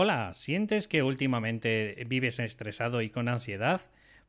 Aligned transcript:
Hola, 0.00 0.32
¿sientes 0.32 0.86
que 0.86 1.02
últimamente 1.02 2.04
vives 2.06 2.38
estresado 2.38 3.02
y 3.02 3.10
con 3.10 3.28
ansiedad? 3.28 3.80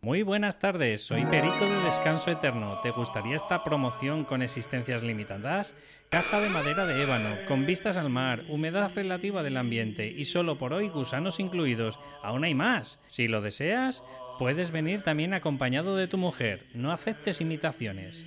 Muy 0.01 0.23
buenas 0.23 0.57
tardes, 0.57 1.03
soy 1.03 1.25
Perico 1.25 1.63
de 1.63 1.83
Descanso 1.83 2.31
Eterno. 2.31 2.79
¿Te 2.81 2.89
gustaría 2.89 3.35
esta 3.35 3.63
promoción 3.63 4.25
con 4.25 4.41
existencias 4.41 5.03
limitadas? 5.03 5.75
Caja 6.09 6.41
de 6.41 6.49
madera 6.49 6.87
de 6.87 7.03
ébano, 7.03 7.29
con 7.47 7.67
vistas 7.67 7.97
al 7.97 8.09
mar, 8.09 8.45
humedad 8.49 8.91
relativa 8.95 9.43
del 9.43 9.57
ambiente 9.57 10.07
y 10.07 10.25
solo 10.25 10.57
por 10.57 10.73
hoy 10.73 10.89
gusanos 10.89 11.39
incluidos. 11.39 11.99
Aún 12.23 12.45
hay 12.45 12.55
más. 12.55 12.99
Si 13.05 13.27
lo 13.27 13.39
deseas, 13.39 14.03
puedes 14.39 14.71
venir 14.71 15.01
también 15.01 15.35
acompañado 15.35 15.95
de 15.95 16.07
tu 16.07 16.17
mujer. 16.17 16.65
No 16.73 16.91
aceptes 16.91 17.41
imitaciones. 17.41 18.25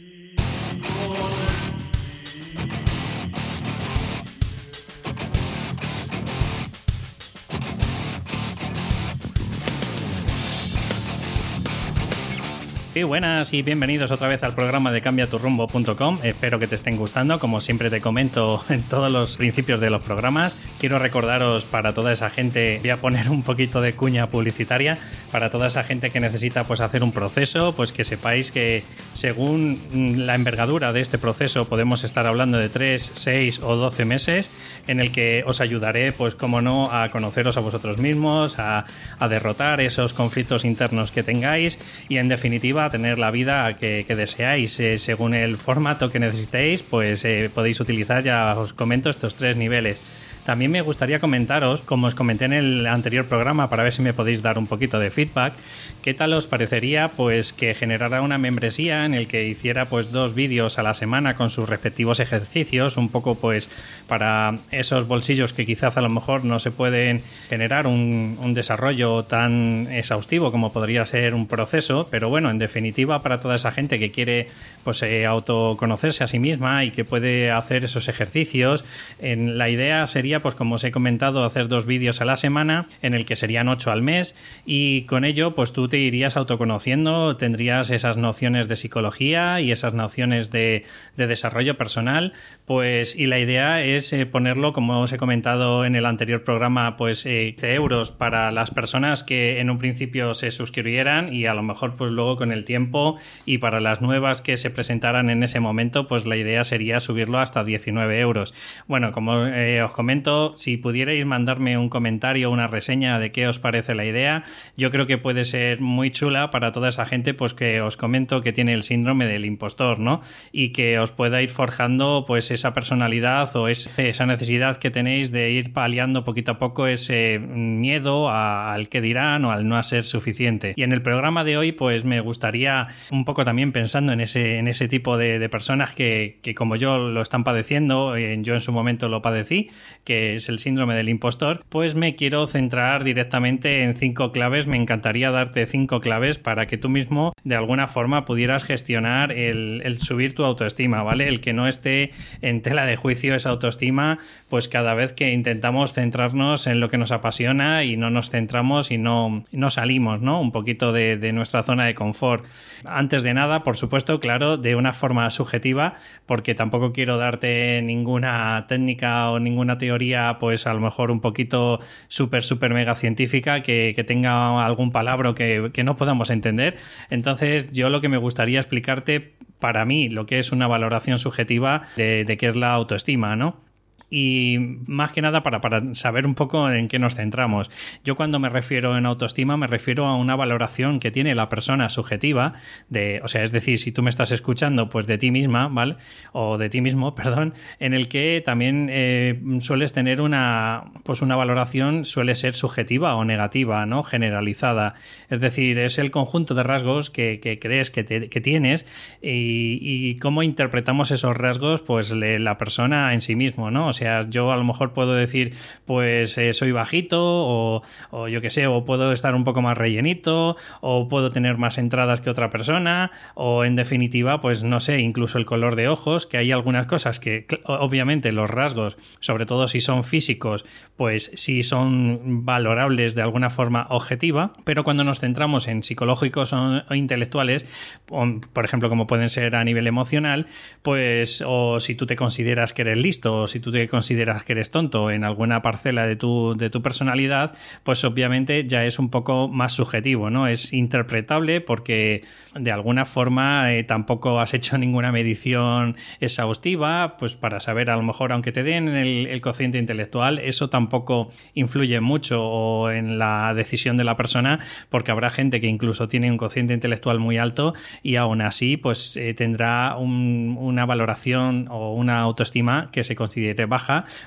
Y 12.94 13.04
buenas 13.04 13.54
y 13.54 13.62
bienvenidos 13.62 14.10
otra 14.10 14.28
vez 14.28 14.42
al 14.42 14.54
programa 14.54 14.92
de 14.92 15.00
cambiaturrumbo.com. 15.00 16.18
Espero 16.22 16.58
que 16.58 16.66
te 16.66 16.74
estén 16.74 16.98
gustando. 16.98 17.38
Como 17.38 17.62
siempre 17.62 17.88
te 17.88 18.02
comento 18.02 18.62
en 18.68 18.82
todos 18.82 19.10
los 19.10 19.38
principios 19.38 19.80
de 19.80 19.88
los 19.88 20.02
programas, 20.02 20.58
quiero 20.78 20.98
recordaros 20.98 21.64
para 21.64 21.94
toda 21.94 22.12
esa 22.12 22.28
gente, 22.28 22.80
voy 22.82 22.90
a 22.90 22.98
poner 22.98 23.30
un 23.30 23.44
poquito 23.44 23.80
de 23.80 23.94
cuña 23.94 24.26
publicitaria, 24.26 24.98
para 25.30 25.48
toda 25.48 25.68
esa 25.68 25.84
gente 25.84 26.10
que 26.10 26.20
necesita 26.20 26.64
pues 26.64 26.82
hacer 26.82 27.02
un 27.02 27.12
proceso, 27.12 27.72
pues 27.74 27.92
que 27.92 28.04
sepáis 28.04 28.52
que 28.52 28.84
según 29.14 29.80
la 30.26 30.34
envergadura 30.34 30.92
de 30.92 31.00
este 31.00 31.16
proceso 31.16 31.64
podemos 31.64 32.04
estar 32.04 32.26
hablando 32.26 32.58
de 32.58 32.68
3, 32.68 33.12
6 33.14 33.60
o 33.62 33.74
12 33.74 34.04
meses 34.04 34.50
en 34.86 35.00
el 35.00 35.12
que 35.12 35.44
os 35.46 35.62
ayudaré 35.62 36.12
pues 36.12 36.34
como 36.34 36.60
no 36.60 36.92
a 36.92 37.10
conoceros 37.10 37.56
a 37.56 37.60
vosotros 37.60 37.96
mismos, 37.96 38.58
a, 38.58 38.84
a 39.18 39.28
derrotar 39.28 39.80
esos 39.80 40.12
conflictos 40.12 40.66
internos 40.66 41.10
que 41.10 41.22
tengáis 41.22 41.78
y 42.10 42.18
en 42.18 42.28
definitiva 42.28 42.81
tener 42.90 43.18
la 43.18 43.30
vida 43.30 43.76
que, 43.76 44.04
deseáis. 44.08 44.78
Eh, 44.80 44.98
según 44.98 45.34
el 45.34 45.56
formato 45.56 46.10
que 46.10 46.18
necesitéis, 46.18 46.82
pues 46.82 47.24
eh, 47.24 47.50
podéis 47.54 47.80
utilizar, 47.80 48.22
ya 48.22 48.56
os 48.58 48.72
comento, 48.72 49.10
estos 49.10 49.36
tres 49.36 49.56
niveles. 49.56 50.02
También 50.44 50.72
me 50.72 50.82
gustaría 50.82 51.20
comentaros, 51.20 51.82
como 51.82 52.08
os 52.08 52.16
comenté 52.16 52.46
en 52.46 52.52
el 52.52 52.86
anterior 52.88 53.26
programa, 53.26 53.70
para 53.70 53.84
ver 53.84 53.92
si 53.92 54.02
me 54.02 54.12
podéis 54.12 54.42
dar 54.42 54.58
un 54.58 54.66
poquito 54.66 54.98
de 54.98 55.10
feedback, 55.10 55.54
qué 56.02 56.14
tal 56.14 56.32
os 56.32 56.48
parecería 56.48 57.12
pues 57.16 57.52
que 57.52 57.74
generara 57.74 58.22
una 58.22 58.38
membresía 58.38 59.04
en 59.04 59.14
el 59.14 59.28
que 59.28 59.46
hiciera 59.46 59.86
pues 59.86 60.10
dos 60.10 60.34
vídeos 60.34 60.80
a 60.80 60.82
la 60.82 60.94
semana 60.94 61.36
con 61.36 61.48
sus 61.48 61.68
respectivos 61.68 62.18
ejercicios, 62.18 62.96
un 62.96 63.08
poco 63.08 63.36
pues 63.36 63.70
para 64.08 64.58
esos 64.72 65.06
bolsillos 65.06 65.52
que 65.52 65.64
quizás 65.64 65.96
a 65.96 66.00
lo 66.00 66.08
mejor 66.08 66.44
no 66.44 66.58
se 66.58 66.72
pueden 66.72 67.22
generar 67.48 67.86
un, 67.86 68.52
desarrollo 68.52 69.24
tan 69.24 69.88
exhaustivo 69.90 70.52
como 70.52 70.72
podría 70.72 71.06
ser 71.06 71.34
un 71.34 71.46
proceso, 71.46 72.08
pero 72.10 72.28
bueno, 72.28 72.50
en 72.50 72.58
definitiva 72.58 73.22
para 73.22 73.40
toda 73.40 73.54
esa 73.54 73.70
gente 73.70 73.98
que 73.98 74.10
quiere 74.10 74.48
pues 74.84 75.02
eh, 75.02 75.24
autoconocerse 75.24 76.24
a 76.24 76.26
sí 76.26 76.38
misma 76.38 76.84
y 76.84 76.90
que 76.90 77.04
puede 77.04 77.50
hacer 77.50 77.84
esos 77.84 78.08
ejercicios, 78.08 78.84
en, 79.20 79.56
la 79.56 79.70
idea 79.70 80.06
sería 80.06 80.31
pues 80.40 80.54
como 80.54 80.76
os 80.76 80.84
he 80.84 80.92
comentado, 80.92 81.44
hacer 81.44 81.68
dos 81.68 81.84
vídeos 81.84 82.20
a 82.20 82.24
la 82.24 82.36
semana, 82.36 82.86
en 83.02 83.12
el 83.12 83.26
que 83.26 83.36
serían 83.36 83.68
ocho 83.68 83.90
al 83.90 84.00
mes, 84.00 84.36
y 84.64 85.02
con 85.02 85.24
ello, 85.24 85.54
pues 85.54 85.72
tú 85.72 85.88
te 85.88 85.98
irías 85.98 86.36
autoconociendo, 86.36 87.36
tendrías 87.36 87.90
esas 87.90 88.16
nociones 88.16 88.68
de 88.68 88.76
psicología 88.76 89.60
y 89.60 89.72
esas 89.72 89.94
nociones 89.94 90.50
de, 90.50 90.84
desarrollo 91.16 91.76
personal, 91.76 92.32
pues, 92.64 93.16
y 93.16 93.26
la 93.26 93.38
idea 93.38 93.82
es 93.82 94.12
eh, 94.12 94.26
ponerlo, 94.26 94.72
como 94.72 95.00
os 95.00 95.12
he 95.12 95.18
comentado 95.18 95.84
en 95.84 95.96
el 95.96 96.06
anterior 96.06 96.44
programa, 96.44 96.96
pues 96.96 97.26
eh, 97.26 97.54
de 97.60 97.74
euros 97.74 98.12
para 98.12 98.50
las 98.52 98.70
personas 98.70 99.22
que 99.22 99.60
en 99.60 99.70
un 99.70 99.78
principio 99.78 100.34
se 100.34 100.50
suscribieran 100.50 101.32
y 101.32 101.46
a 101.46 101.54
lo 101.54 101.62
mejor, 101.62 101.96
pues 101.96 102.10
luego 102.10 102.36
con 102.36 102.52
el 102.52 102.64
tiempo 102.64 103.18
y 103.44 103.58
para 103.58 103.80
las 103.80 104.00
nuevas 104.00 104.42
que 104.42 104.56
se 104.56 104.70
presentaran 104.70 105.30
en 105.30 105.42
ese 105.42 105.60
momento, 105.60 106.06
pues 106.08 106.26
la 106.26 106.36
idea 106.36 106.64
sería 106.64 107.00
subirlo 107.00 107.38
hasta 107.38 107.64
19 107.64 108.20
euros. 108.20 108.54
Bueno, 108.86 109.12
como 109.12 109.46
eh, 109.46 109.82
os 109.82 109.92
comento, 109.92 110.21
si 110.56 110.76
pudierais 110.76 111.24
mandarme 111.26 111.78
un 111.78 111.88
comentario 111.88 112.50
una 112.50 112.66
reseña 112.66 113.18
de 113.18 113.32
qué 113.32 113.48
os 113.48 113.58
parece 113.58 113.94
la 113.94 114.04
idea, 114.04 114.44
yo 114.76 114.90
creo 114.90 115.06
que 115.06 115.18
puede 115.18 115.44
ser 115.44 115.80
muy 115.80 116.10
chula 116.10 116.50
para 116.50 116.72
toda 116.72 116.88
esa 116.88 117.06
gente 117.06 117.34
pues 117.34 117.54
que 117.54 117.80
os 117.80 117.96
comento 117.96 118.42
que 118.42 118.52
tiene 118.52 118.72
el 118.72 118.82
síndrome 118.82 119.26
del 119.26 119.44
impostor, 119.44 119.98
¿no? 119.98 120.20
Y 120.52 120.70
que 120.70 120.98
os 120.98 121.12
pueda 121.12 121.42
ir 121.42 121.50
forjando 121.50 122.24
pues 122.26 122.50
esa 122.50 122.72
personalidad 122.74 123.54
o 123.56 123.68
esa 123.68 124.26
necesidad 124.26 124.76
que 124.76 124.90
tenéis 124.90 125.32
de 125.32 125.50
ir 125.50 125.72
paliando 125.72 126.24
poquito 126.24 126.52
a 126.52 126.58
poco 126.58 126.86
ese 126.86 127.38
miedo 127.38 128.30
al 128.30 128.88
que 128.88 129.00
dirán 129.00 129.44
o 129.44 129.50
al 129.50 129.68
no 129.68 129.82
ser 129.82 130.04
suficiente. 130.04 130.74
Y 130.76 130.82
en 130.82 130.92
el 130.92 131.02
programa 131.02 131.44
de 131.44 131.56
hoy 131.56 131.72
pues 131.72 132.04
me 132.04 132.20
gustaría 132.20 132.88
un 133.10 133.24
poco 133.24 133.44
también 133.44 133.72
pensando 133.72 134.12
en 134.12 134.20
ese, 134.20 134.58
en 134.58 134.68
ese 134.68 134.88
tipo 134.88 135.16
de, 135.16 135.48
personas 135.48 135.92
que, 135.92 136.38
que, 136.42 136.54
como 136.54 136.76
yo 136.76 136.98
lo 136.98 137.20
están 137.20 137.44
padeciendo, 137.44 138.16
eh, 138.16 138.38
yo 138.42 138.54
en 138.54 138.60
su 138.60 138.72
momento 138.72 139.08
lo 139.08 139.22
padecí, 139.22 139.70
que 140.04 140.11
es 140.12 140.48
el 140.48 140.58
síndrome 140.58 140.94
del 140.94 141.08
impostor, 141.08 141.64
pues 141.68 141.94
me 141.94 142.14
quiero 142.14 142.46
centrar 142.46 143.04
directamente 143.04 143.82
en 143.82 143.94
cinco 143.94 144.32
claves. 144.32 144.66
Me 144.66 144.76
encantaría 144.76 145.30
darte 145.30 145.66
cinco 145.66 146.00
claves 146.00 146.38
para 146.38 146.66
que 146.66 146.78
tú 146.78 146.88
mismo 146.88 147.32
de 147.44 147.56
alguna 147.56 147.88
forma 147.88 148.24
pudieras 148.24 148.64
gestionar 148.64 149.32
el, 149.32 149.98
subir 150.00 150.34
tu 150.34 150.44
autoestima, 150.44 151.02
¿vale? 151.02 151.28
El 151.28 151.40
que 151.40 151.52
no 151.52 151.66
esté 151.66 152.12
en 152.40 152.62
tela 152.62 152.86
de 152.86 152.96
juicio 152.96 153.34
esa 153.34 153.50
autoestima, 153.50 154.18
pues 154.48 154.68
cada 154.68 154.94
vez 154.94 155.12
que 155.12 155.32
intentamos 155.32 155.92
centrarnos 155.92 156.66
en 156.66 156.80
lo 156.80 156.88
que 156.88 156.98
nos 156.98 157.12
apasiona 157.12 157.84
y 157.84 157.96
no 157.96 158.10
nos 158.10 158.30
centramos 158.30 158.90
y 158.90 158.98
no, 158.98 159.42
no 159.52 159.70
salimos, 159.70 160.20
¿no? 160.20 160.40
Un 160.40 160.52
poquito 160.52 160.92
de, 160.92 161.16
de 161.16 161.32
nuestra 161.32 161.62
zona 161.62 161.86
de 161.86 161.94
confort. 161.94 162.44
Antes 162.84 163.22
de 163.22 163.34
nada, 163.34 163.62
por 163.62 163.76
supuesto, 163.76 164.20
claro, 164.20 164.56
de 164.56 164.76
una 164.76 164.92
forma 164.92 165.28
subjetiva, 165.30 165.94
porque 166.26 166.54
tampoco 166.54 166.92
quiero 166.92 167.18
darte 167.18 167.82
ninguna 167.82 168.66
técnica 168.68 169.30
o 169.30 169.38
ninguna 169.38 169.78
teoría 169.78 170.01
pues 170.40 170.66
a 170.66 170.74
lo 170.74 170.80
mejor 170.80 171.10
un 171.10 171.20
poquito 171.20 171.80
súper, 172.08 172.42
súper 172.42 172.74
mega 172.74 172.94
científica, 172.94 173.62
que, 173.62 173.94
tenga 174.06 174.64
algún 174.64 174.90
palabra 174.90 175.34
que, 175.34 175.70
que 175.72 175.84
no 175.84 175.96
podamos 175.96 176.30
entender. 176.30 176.76
Entonces, 177.10 177.70
yo 177.72 177.88
lo 177.90 178.00
que 178.00 178.08
me 178.08 178.16
gustaría 178.16 178.58
explicarte 178.58 179.34
para 179.58 179.84
mí 179.84 180.08
lo 180.08 180.26
que 180.26 180.38
es 180.38 180.50
una 180.50 180.66
valoración 180.66 181.18
subjetiva 181.18 181.82
de, 181.96 182.24
de 182.24 182.36
qué 182.36 182.48
es 182.48 182.56
la 182.56 182.72
autoestima, 182.72 183.36
¿no? 183.36 183.71
Y 184.12 184.58
más 184.86 185.10
que 185.12 185.22
nada 185.22 185.42
para, 185.42 185.62
para, 185.62 185.94
saber 185.94 186.26
un 186.26 186.34
poco 186.34 186.70
en 186.70 186.88
qué 186.88 186.98
nos 186.98 187.14
centramos. 187.14 187.70
Yo 188.04 188.14
cuando 188.14 188.38
me 188.38 188.50
refiero 188.50 188.98
en 188.98 189.06
autoestima 189.06 189.56
me 189.56 189.66
refiero 189.66 190.04
a 190.04 190.16
una 190.16 190.36
valoración 190.36 191.00
que 191.00 191.10
tiene 191.10 191.34
la 191.34 191.48
persona 191.48 191.88
subjetiva 191.88 192.52
de, 192.90 193.22
o 193.24 193.28
sea, 193.28 193.42
es 193.42 193.52
decir, 193.52 193.78
si 193.78 193.90
tú 193.90 194.02
me 194.02 194.10
estás 194.10 194.30
escuchando 194.30 194.90
pues 194.90 195.06
de 195.06 195.16
ti 195.16 195.30
misma, 195.30 195.68
¿vale? 195.68 195.96
O 196.32 196.58
de 196.58 196.68
ti 196.68 196.82
mismo, 196.82 197.14
perdón, 197.14 197.54
en 197.80 197.94
el 197.94 198.08
que 198.08 198.42
también 198.44 198.88
eh, 198.90 199.40
sueles 199.60 199.94
tener 199.94 200.20
una, 200.20 200.92
pues 201.04 201.22
una 201.22 201.34
valoración 201.34 202.04
suele 202.04 202.34
ser 202.34 202.52
subjetiva 202.52 203.14
o 203.14 203.24
negativa, 203.24 203.86
¿no? 203.86 204.02
Generalizada. 204.02 204.92
Es 205.30 205.40
decir, 205.40 205.78
es 205.78 205.98
el 205.98 206.10
conjunto 206.10 206.54
de 206.54 206.64
rasgos 206.64 207.08
que, 207.08 207.40
crees 207.62 207.90
que, 207.90 208.04
tienes 208.04 208.84
y, 209.22 210.16
cómo 210.16 210.42
interpretamos 210.42 211.10
esos 211.10 211.34
rasgos 211.34 211.80
pues 211.80 212.12
la 212.12 212.58
persona 212.58 213.14
en 213.14 213.22
sí 213.22 213.36
mismo, 213.36 213.70
¿no? 213.70 213.88
Yo 214.28 214.52
a 214.52 214.56
lo 214.56 214.64
mejor 214.64 214.92
puedo 214.92 215.14
decir, 215.14 215.54
pues 215.84 216.36
eh, 216.38 216.52
soy 216.52 216.72
bajito 216.72 217.20
o, 217.22 217.82
o 218.10 218.28
yo 218.28 218.40
qué 218.40 218.50
sé, 218.50 218.66
o 218.66 218.84
puedo 218.84 219.12
estar 219.12 219.34
un 219.34 219.44
poco 219.44 219.62
más 219.62 219.76
rellenito 219.76 220.56
o 220.80 221.08
puedo 221.08 221.30
tener 221.30 221.58
más 221.58 221.78
entradas 221.78 222.20
que 222.20 222.30
otra 222.30 222.50
persona 222.50 223.10
o 223.34 223.64
en 223.64 223.76
definitiva, 223.76 224.40
pues 224.40 224.62
no 224.62 224.80
sé, 224.80 225.00
incluso 225.00 225.38
el 225.38 225.46
color 225.46 225.76
de 225.76 225.88
ojos, 225.88 226.26
que 226.26 226.38
hay 226.38 226.52
algunas 226.52 226.86
cosas 226.86 227.20
que 227.20 227.46
obviamente 227.64 228.32
los 228.32 228.50
rasgos, 228.50 228.96
sobre 229.20 229.46
todo 229.46 229.68
si 229.68 229.80
son 229.80 230.04
físicos, 230.04 230.64
pues 230.96 231.30
sí 231.34 231.62
son 231.62 232.44
valorables 232.44 233.14
de 233.14 233.22
alguna 233.22 233.50
forma 233.50 233.86
objetiva, 233.90 234.52
pero 234.64 234.84
cuando 234.84 235.04
nos 235.04 235.20
centramos 235.20 235.68
en 235.68 235.82
psicológicos 235.82 236.52
o 236.52 236.94
intelectuales, 236.94 237.66
por 238.06 238.64
ejemplo, 238.64 238.88
como 238.88 239.06
pueden 239.06 239.30
ser 239.30 239.56
a 239.56 239.64
nivel 239.64 239.86
emocional, 239.86 240.46
pues 240.82 241.42
o 241.46 241.80
si 241.80 241.94
tú 241.94 242.06
te 242.06 242.16
consideras 242.16 242.72
que 242.72 242.82
eres 242.82 242.98
listo 242.98 243.42
o 243.42 243.46
si 243.46 243.60
tú 243.60 243.70
te 243.70 243.88
consideras 243.92 244.42
que 244.44 244.52
eres 244.52 244.70
tonto 244.70 245.10
en 245.10 245.22
alguna 245.22 245.60
parcela 245.60 246.06
de 246.06 246.16
tu, 246.16 246.56
de 246.56 246.70
tu 246.70 246.80
personalidad, 246.80 247.54
pues 247.82 248.02
obviamente 248.04 248.66
ya 248.66 248.86
es 248.86 248.98
un 248.98 249.10
poco 249.10 249.48
más 249.48 249.74
subjetivo, 249.74 250.30
¿no? 250.30 250.48
Es 250.48 250.72
interpretable 250.72 251.60
porque 251.60 252.24
de 252.58 252.72
alguna 252.72 253.04
forma 253.04 253.74
eh, 253.74 253.84
tampoco 253.84 254.40
has 254.40 254.54
hecho 254.54 254.78
ninguna 254.78 255.12
medición 255.12 255.96
exhaustiva, 256.20 257.18
pues 257.18 257.36
para 257.36 257.60
saber 257.60 257.90
a 257.90 257.96
lo 257.96 258.02
mejor, 258.02 258.32
aunque 258.32 258.50
te 258.50 258.62
den 258.62 258.88
el, 258.88 259.26
el 259.26 259.42
cociente 259.42 259.76
intelectual, 259.78 260.38
eso 260.38 260.70
tampoco 260.70 261.28
influye 261.52 262.00
mucho 262.00 262.90
en 262.90 263.18
la 263.18 263.52
decisión 263.52 263.98
de 263.98 264.04
la 264.04 264.16
persona, 264.16 264.58
porque 264.88 265.10
habrá 265.10 265.28
gente 265.28 265.60
que 265.60 265.66
incluso 265.66 266.08
tiene 266.08 266.30
un 266.30 266.38
cociente 266.38 266.72
intelectual 266.72 267.18
muy 267.18 267.36
alto 267.36 267.74
y 268.02 268.16
aún 268.16 268.40
así, 268.40 268.78
pues 268.78 269.18
eh, 269.18 269.34
tendrá 269.34 269.96
una 269.98 270.86
valoración 270.86 271.66
o 271.68 271.92
una 271.92 272.20
autoestima 272.20 272.88
que 272.90 273.04
se 273.04 273.14
considere 273.14 273.66
baja 273.66 273.81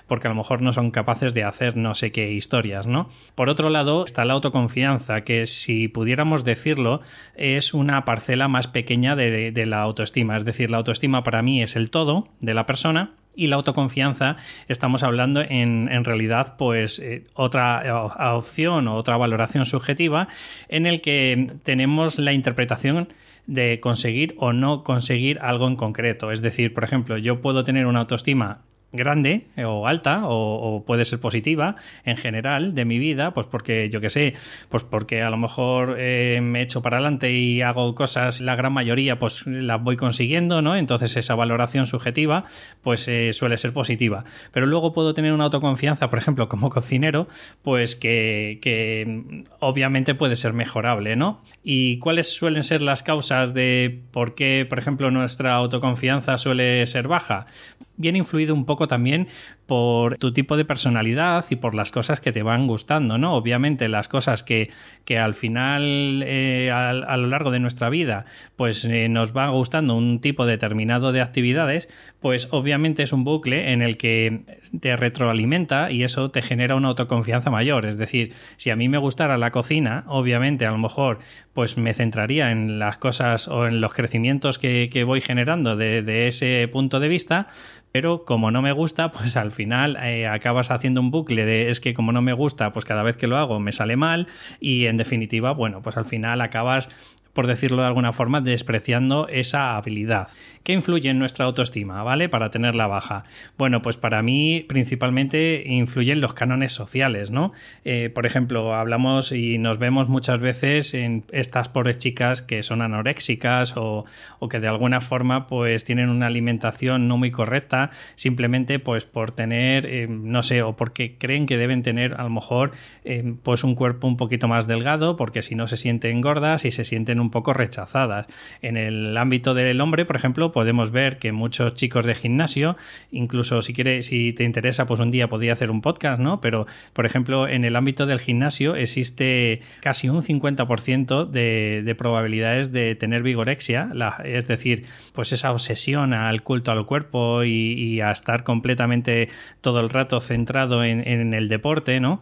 porque 0.07 0.27
a 0.27 0.29
lo 0.29 0.35
mejor 0.35 0.61
no 0.61 0.73
son 0.73 0.91
capaces 0.91 1.33
de 1.33 1.43
hacer 1.43 1.77
no 1.77 1.95
sé 1.95 2.11
qué 2.11 2.31
historias, 2.31 2.87
¿no? 2.87 3.09
Por 3.35 3.49
otro 3.49 3.69
lado 3.69 4.05
está 4.05 4.25
la 4.25 4.33
autoconfianza, 4.33 5.21
que 5.21 5.45
si 5.45 5.87
pudiéramos 5.87 6.43
decirlo 6.43 7.01
es 7.35 7.73
una 7.73 8.05
parcela 8.05 8.47
más 8.47 8.67
pequeña 8.67 9.15
de, 9.15 9.51
de 9.51 9.65
la 9.65 9.81
autoestima, 9.81 10.37
es 10.37 10.45
decir, 10.45 10.71
la 10.71 10.77
autoestima 10.77 11.23
para 11.23 11.41
mí 11.41 11.61
es 11.61 11.75
el 11.75 11.89
todo 11.89 12.29
de 12.39 12.53
la 12.53 12.65
persona 12.65 13.13
y 13.35 13.47
la 13.47 13.57
autoconfianza 13.57 14.37
estamos 14.67 15.03
hablando 15.03 15.41
en, 15.41 15.89
en 15.91 16.03
realidad 16.03 16.55
pues 16.57 16.99
eh, 16.99 17.25
otra 17.33 17.83
eh, 17.85 17.91
opción 17.91 18.87
o 18.87 18.95
otra 18.95 19.17
valoración 19.17 19.65
subjetiva 19.65 20.27
en 20.69 20.85
el 20.85 21.01
que 21.01 21.47
tenemos 21.63 22.17
la 22.17 22.33
interpretación 22.33 23.09
de 23.47 23.79
conseguir 23.79 24.35
o 24.37 24.53
no 24.53 24.83
conseguir 24.83 25.39
algo 25.39 25.67
en 25.67 25.75
concreto. 25.75 26.31
Es 26.31 26.41
decir, 26.41 26.73
por 26.73 26.83
ejemplo, 26.83 27.17
yo 27.17 27.41
puedo 27.41 27.63
tener 27.63 27.85
una 27.85 27.99
autoestima 27.99 28.61
grande 28.95 29.47
o 29.63 29.87
alta 29.87 30.21
o, 30.25 30.83
puede 30.85 31.05
ser 31.05 31.19
positiva 31.19 31.75
en 32.03 32.17
general 32.17 32.75
de 32.75 32.85
mi 32.85 32.99
vida, 32.99 33.33
pues 33.33 33.47
porque 33.47 33.89
yo 33.89 34.01
que 34.01 34.09
sé, 34.09 34.33
pues 34.69 34.83
porque 34.83 35.21
a 35.21 35.29
lo 35.29 35.37
mejor 35.37 35.95
eh, 35.99 36.39
me 36.41 36.61
echo 36.61 36.81
para 36.81 36.97
adelante 36.97 37.31
y 37.31 37.61
hago 37.61 37.95
cosas, 37.95 38.41
la 38.41 38.55
gran 38.55 38.73
mayoría 38.73 39.19
pues 39.19 39.45
las 39.47 39.81
voy 39.81 39.97
consiguiendo, 39.97 40.61
¿no? 40.61 40.75
Entonces 40.75 41.15
esa 41.17 41.35
valoración 41.35 41.87
subjetiva 41.87 42.45
pues 42.81 43.07
eh, 43.07 43.33
suele 43.33 43.57
ser 43.57 43.73
positiva. 43.73 44.23
Pero 44.51 44.65
luego 44.65 44.93
puedo 44.93 45.13
tener 45.13 45.33
una 45.33 45.45
autoconfianza, 45.45 46.09
por 46.09 46.19
ejemplo, 46.19 46.49
como 46.49 46.69
cocinero, 46.69 47.27
pues 47.63 47.95
que, 47.95 48.59
que 48.61 49.45
obviamente 49.59 50.15
puede 50.15 50.35
ser 50.35 50.53
mejorable, 50.53 51.15
¿no? 51.15 51.41
¿Y 51.63 51.99
cuáles 51.99 52.33
suelen 52.33 52.63
ser 52.63 52.81
las 52.81 53.03
causas 53.03 53.53
de 53.53 54.03
por 54.11 54.35
qué, 54.35 54.65
por 54.67 54.79
ejemplo, 54.79 55.11
nuestra 55.11 55.55
autoconfianza 55.55 56.37
suele 56.37 56.85
ser 56.85 57.07
baja? 57.07 57.47
Bien 57.97 58.15
influido 58.15 58.53
un 58.53 58.65
poco 58.65 58.87
también 58.87 59.27
por 59.67 60.17
tu 60.17 60.33
tipo 60.33 60.57
de 60.57 60.65
personalidad 60.65 61.45
y 61.49 61.55
por 61.55 61.75
las 61.75 61.91
cosas 61.91 62.19
que 62.19 62.31
te 62.31 62.43
van 62.43 62.67
gustando, 62.67 63.17
¿no? 63.17 63.35
Obviamente 63.35 63.87
las 63.87 64.07
cosas 64.07 64.43
que, 64.43 64.69
que 65.05 65.17
al 65.17 65.33
final, 65.33 66.23
eh, 66.25 66.71
a, 66.71 67.17
lo 67.17 67.27
largo 67.27 67.51
de 67.51 67.59
nuestra 67.59 67.89
vida, 67.89 68.25
pues 68.55 68.85
eh, 68.85 69.09
nos 69.09 69.35
va 69.35 69.49
gustando 69.49 69.95
un 69.95 70.19
tipo 70.19 70.45
determinado 70.45 71.11
de 71.11 71.21
actividades, 71.21 71.89
pues 72.19 72.47
obviamente 72.51 73.03
es 73.03 73.13
un 73.13 73.23
bucle 73.23 73.71
en 73.71 73.81
el 73.81 73.97
que 73.97 74.41
te 74.79 74.95
retroalimenta 74.95 75.91
y 75.91 76.03
eso 76.03 76.31
te 76.31 76.41
genera 76.41 76.75
una 76.75 76.89
autoconfianza 76.89 77.49
mayor. 77.49 77.85
Es 77.85 77.97
decir, 77.97 78.33
si 78.57 78.69
a 78.69 78.75
mí 78.75 78.89
me 78.89 78.97
gustara 78.97 79.37
la 79.37 79.51
cocina, 79.51 80.03
obviamente 80.07 80.65
a 80.65 80.71
lo 80.71 80.77
mejor 80.77 81.19
pues 81.55 81.77
me 81.77 81.93
centraría 81.93 82.51
en 82.51 82.79
las 82.79 82.97
cosas 82.97 83.47
o 83.47 83.65
en 83.65 83.79
los 83.79 83.93
crecimientos 83.93 84.59
que, 84.59 84.89
que 84.91 85.05
voy 85.05 85.21
generando 85.21 85.77
de, 85.77 86.27
ese 86.27 86.67
punto 86.67 86.99
de 86.99 87.07
vista, 87.07 87.47
pero 87.93 88.25
como 88.25 88.51
no 88.51 88.61
me 88.61 88.73
gusta, 88.73 89.11
pues 89.13 89.37
al 89.37 89.51
final 89.51 89.97
eh, 90.03 90.27
acabas 90.27 90.69
haciendo 90.69 90.99
un 90.99 91.11
bucle 91.11 91.45
de 91.45 91.69
es 91.69 91.79
que 91.79 91.93
como 91.93 92.11
no 92.11 92.21
me 92.21 92.33
gusta, 92.33 92.73
pues 92.73 92.83
cada 92.83 93.03
vez 93.03 93.15
que 93.15 93.27
lo 93.27 93.37
hago 93.37 93.61
me 93.61 93.71
sale 93.71 93.95
mal 93.95 94.27
y 94.59 94.87
en 94.87 94.97
definitiva, 94.97 95.53
bueno, 95.53 95.81
pues 95.81 95.95
al 95.95 96.03
final 96.03 96.41
acabas 96.41 96.89
por 97.35 97.47
decirlo 97.47 97.81
de 97.81 97.87
alguna 97.87 98.13
forma, 98.13 98.39
despreciando 98.39 99.27
esa 99.27 99.75
habilidad. 99.75 100.29
¿Qué 100.63 100.71
influye 100.71 101.09
en 101.09 101.19
nuestra 101.19 101.45
autoestima, 101.45 102.01
¿vale? 102.01 102.29
Para 102.29 102.49
tenerla 102.49 102.87
baja. 102.87 103.25
Bueno, 103.57 103.81
pues 103.81 103.97
para 103.97 104.23
mí 104.23 104.65
principalmente 104.67 105.63
influyen 105.67 106.21
los 106.21 106.33
cánones 106.33 106.71
sociales, 106.71 107.31
¿no? 107.31 107.51
Eh, 107.83 108.09
por 108.09 108.25
ejemplo, 108.25 108.73
hablamos 108.73 109.33
y 109.33 109.57
nos 109.57 109.77
vemos 109.77 110.07
muchas 110.07 110.39
veces 110.39 110.93
en 110.93 111.25
estas 111.31 111.67
pobres 111.67 111.97
chicas 111.97 112.41
que 112.41 112.63
son 112.63 112.81
anoréxicas 112.81 113.73
o, 113.75 114.05
que 114.49 114.59
de 114.59 114.67
alguna 114.67 115.01
forma 115.01 115.47
pues 115.47 115.83
tienen 115.83 116.09
una 116.09 116.27
alimentación 116.27 117.07
no 117.07 117.17
muy 117.17 117.31
correcta, 117.31 117.89
simplemente 118.15 118.79
pues 118.79 119.03
por 119.05 119.31
tener, 119.31 119.87
eh, 119.87 120.07
no 120.07 120.41
sé, 120.41 120.61
o 120.61 120.75
porque 120.75 121.17
creen 121.17 121.47
que 121.47 121.57
deben 121.57 121.83
tener 121.83 122.13
a 122.13 122.23
lo 122.23 122.29
mejor 122.29 122.71
eh, 123.03 123.33
pues 123.43 123.63
un 123.63 123.75
cuerpo 123.75 124.07
un 124.07 124.17
poquito 124.17 124.47
más 124.47 124.67
delgado, 124.67 125.17
porque 125.17 125.41
si 125.41 125.55
no 125.55 125.67
se 125.67 125.77
sienten 125.77 126.21
gordas 126.21 126.63
y 126.63 126.71
se 126.71 126.85
sienten 126.85 127.19
un 127.19 127.24
poco 127.31 127.53
rechazadas. 127.53 128.27
En 128.61 128.77
el 128.77 129.17
ámbito 129.17 129.53
del 129.53 129.81
hombre, 129.81 130.05
por 130.05 130.15
ejemplo, 130.15 130.51
podemos 130.51 130.91
ver 130.91 131.17
que 131.17 131.31
muchos 131.31 131.73
chicos 131.73 132.05
de 132.05 132.15
gimnasio, 132.15 132.77
incluso 133.11 133.61
si 133.61 133.73
quieres, 133.73 134.07
si 134.07 134.33
te 134.33 134.43
interesa, 134.43 134.85
pues 134.85 134.99
un 134.99 135.11
día 135.11 135.27
podría 135.27 135.53
hacer 135.53 135.71
un 135.71 135.81
podcast, 135.81 136.19
¿no? 136.19 136.41
Pero, 136.41 136.65
por 136.93 137.05
ejemplo, 137.05 137.47
en 137.47 137.65
el 137.65 137.75
ámbito 137.75 138.05
del 138.05 138.19
gimnasio 138.19 138.75
existe 138.75 139.61
casi 139.81 140.09
un 140.09 140.21
50% 140.21 141.25
de, 141.25 141.81
de, 141.83 141.95
probabilidades 141.95 142.71
de 142.71 142.95
tener 142.95 143.23
vigorexia, 143.23 143.91
es 144.23 144.47
decir, 144.47 144.85
pues 145.13 145.31
esa 145.31 145.51
obsesión 145.51 146.13
al 146.13 146.43
culto 146.43 146.71
al 146.71 146.85
cuerpo 146.85 147.43
y, 147.43 148.01
a 148.01 148.11
estar 148.11 148.43
completamente 148.43 149.29
todo 149.61 149.79
el 149.79 149.89
rato 149.89 150.19
centrado 150.19 150.83
en, 150.83 151.07
en 151.07 151.33
el 151.33 151.47
deporte, 151.47 151.99
¿no? 151.99 152.21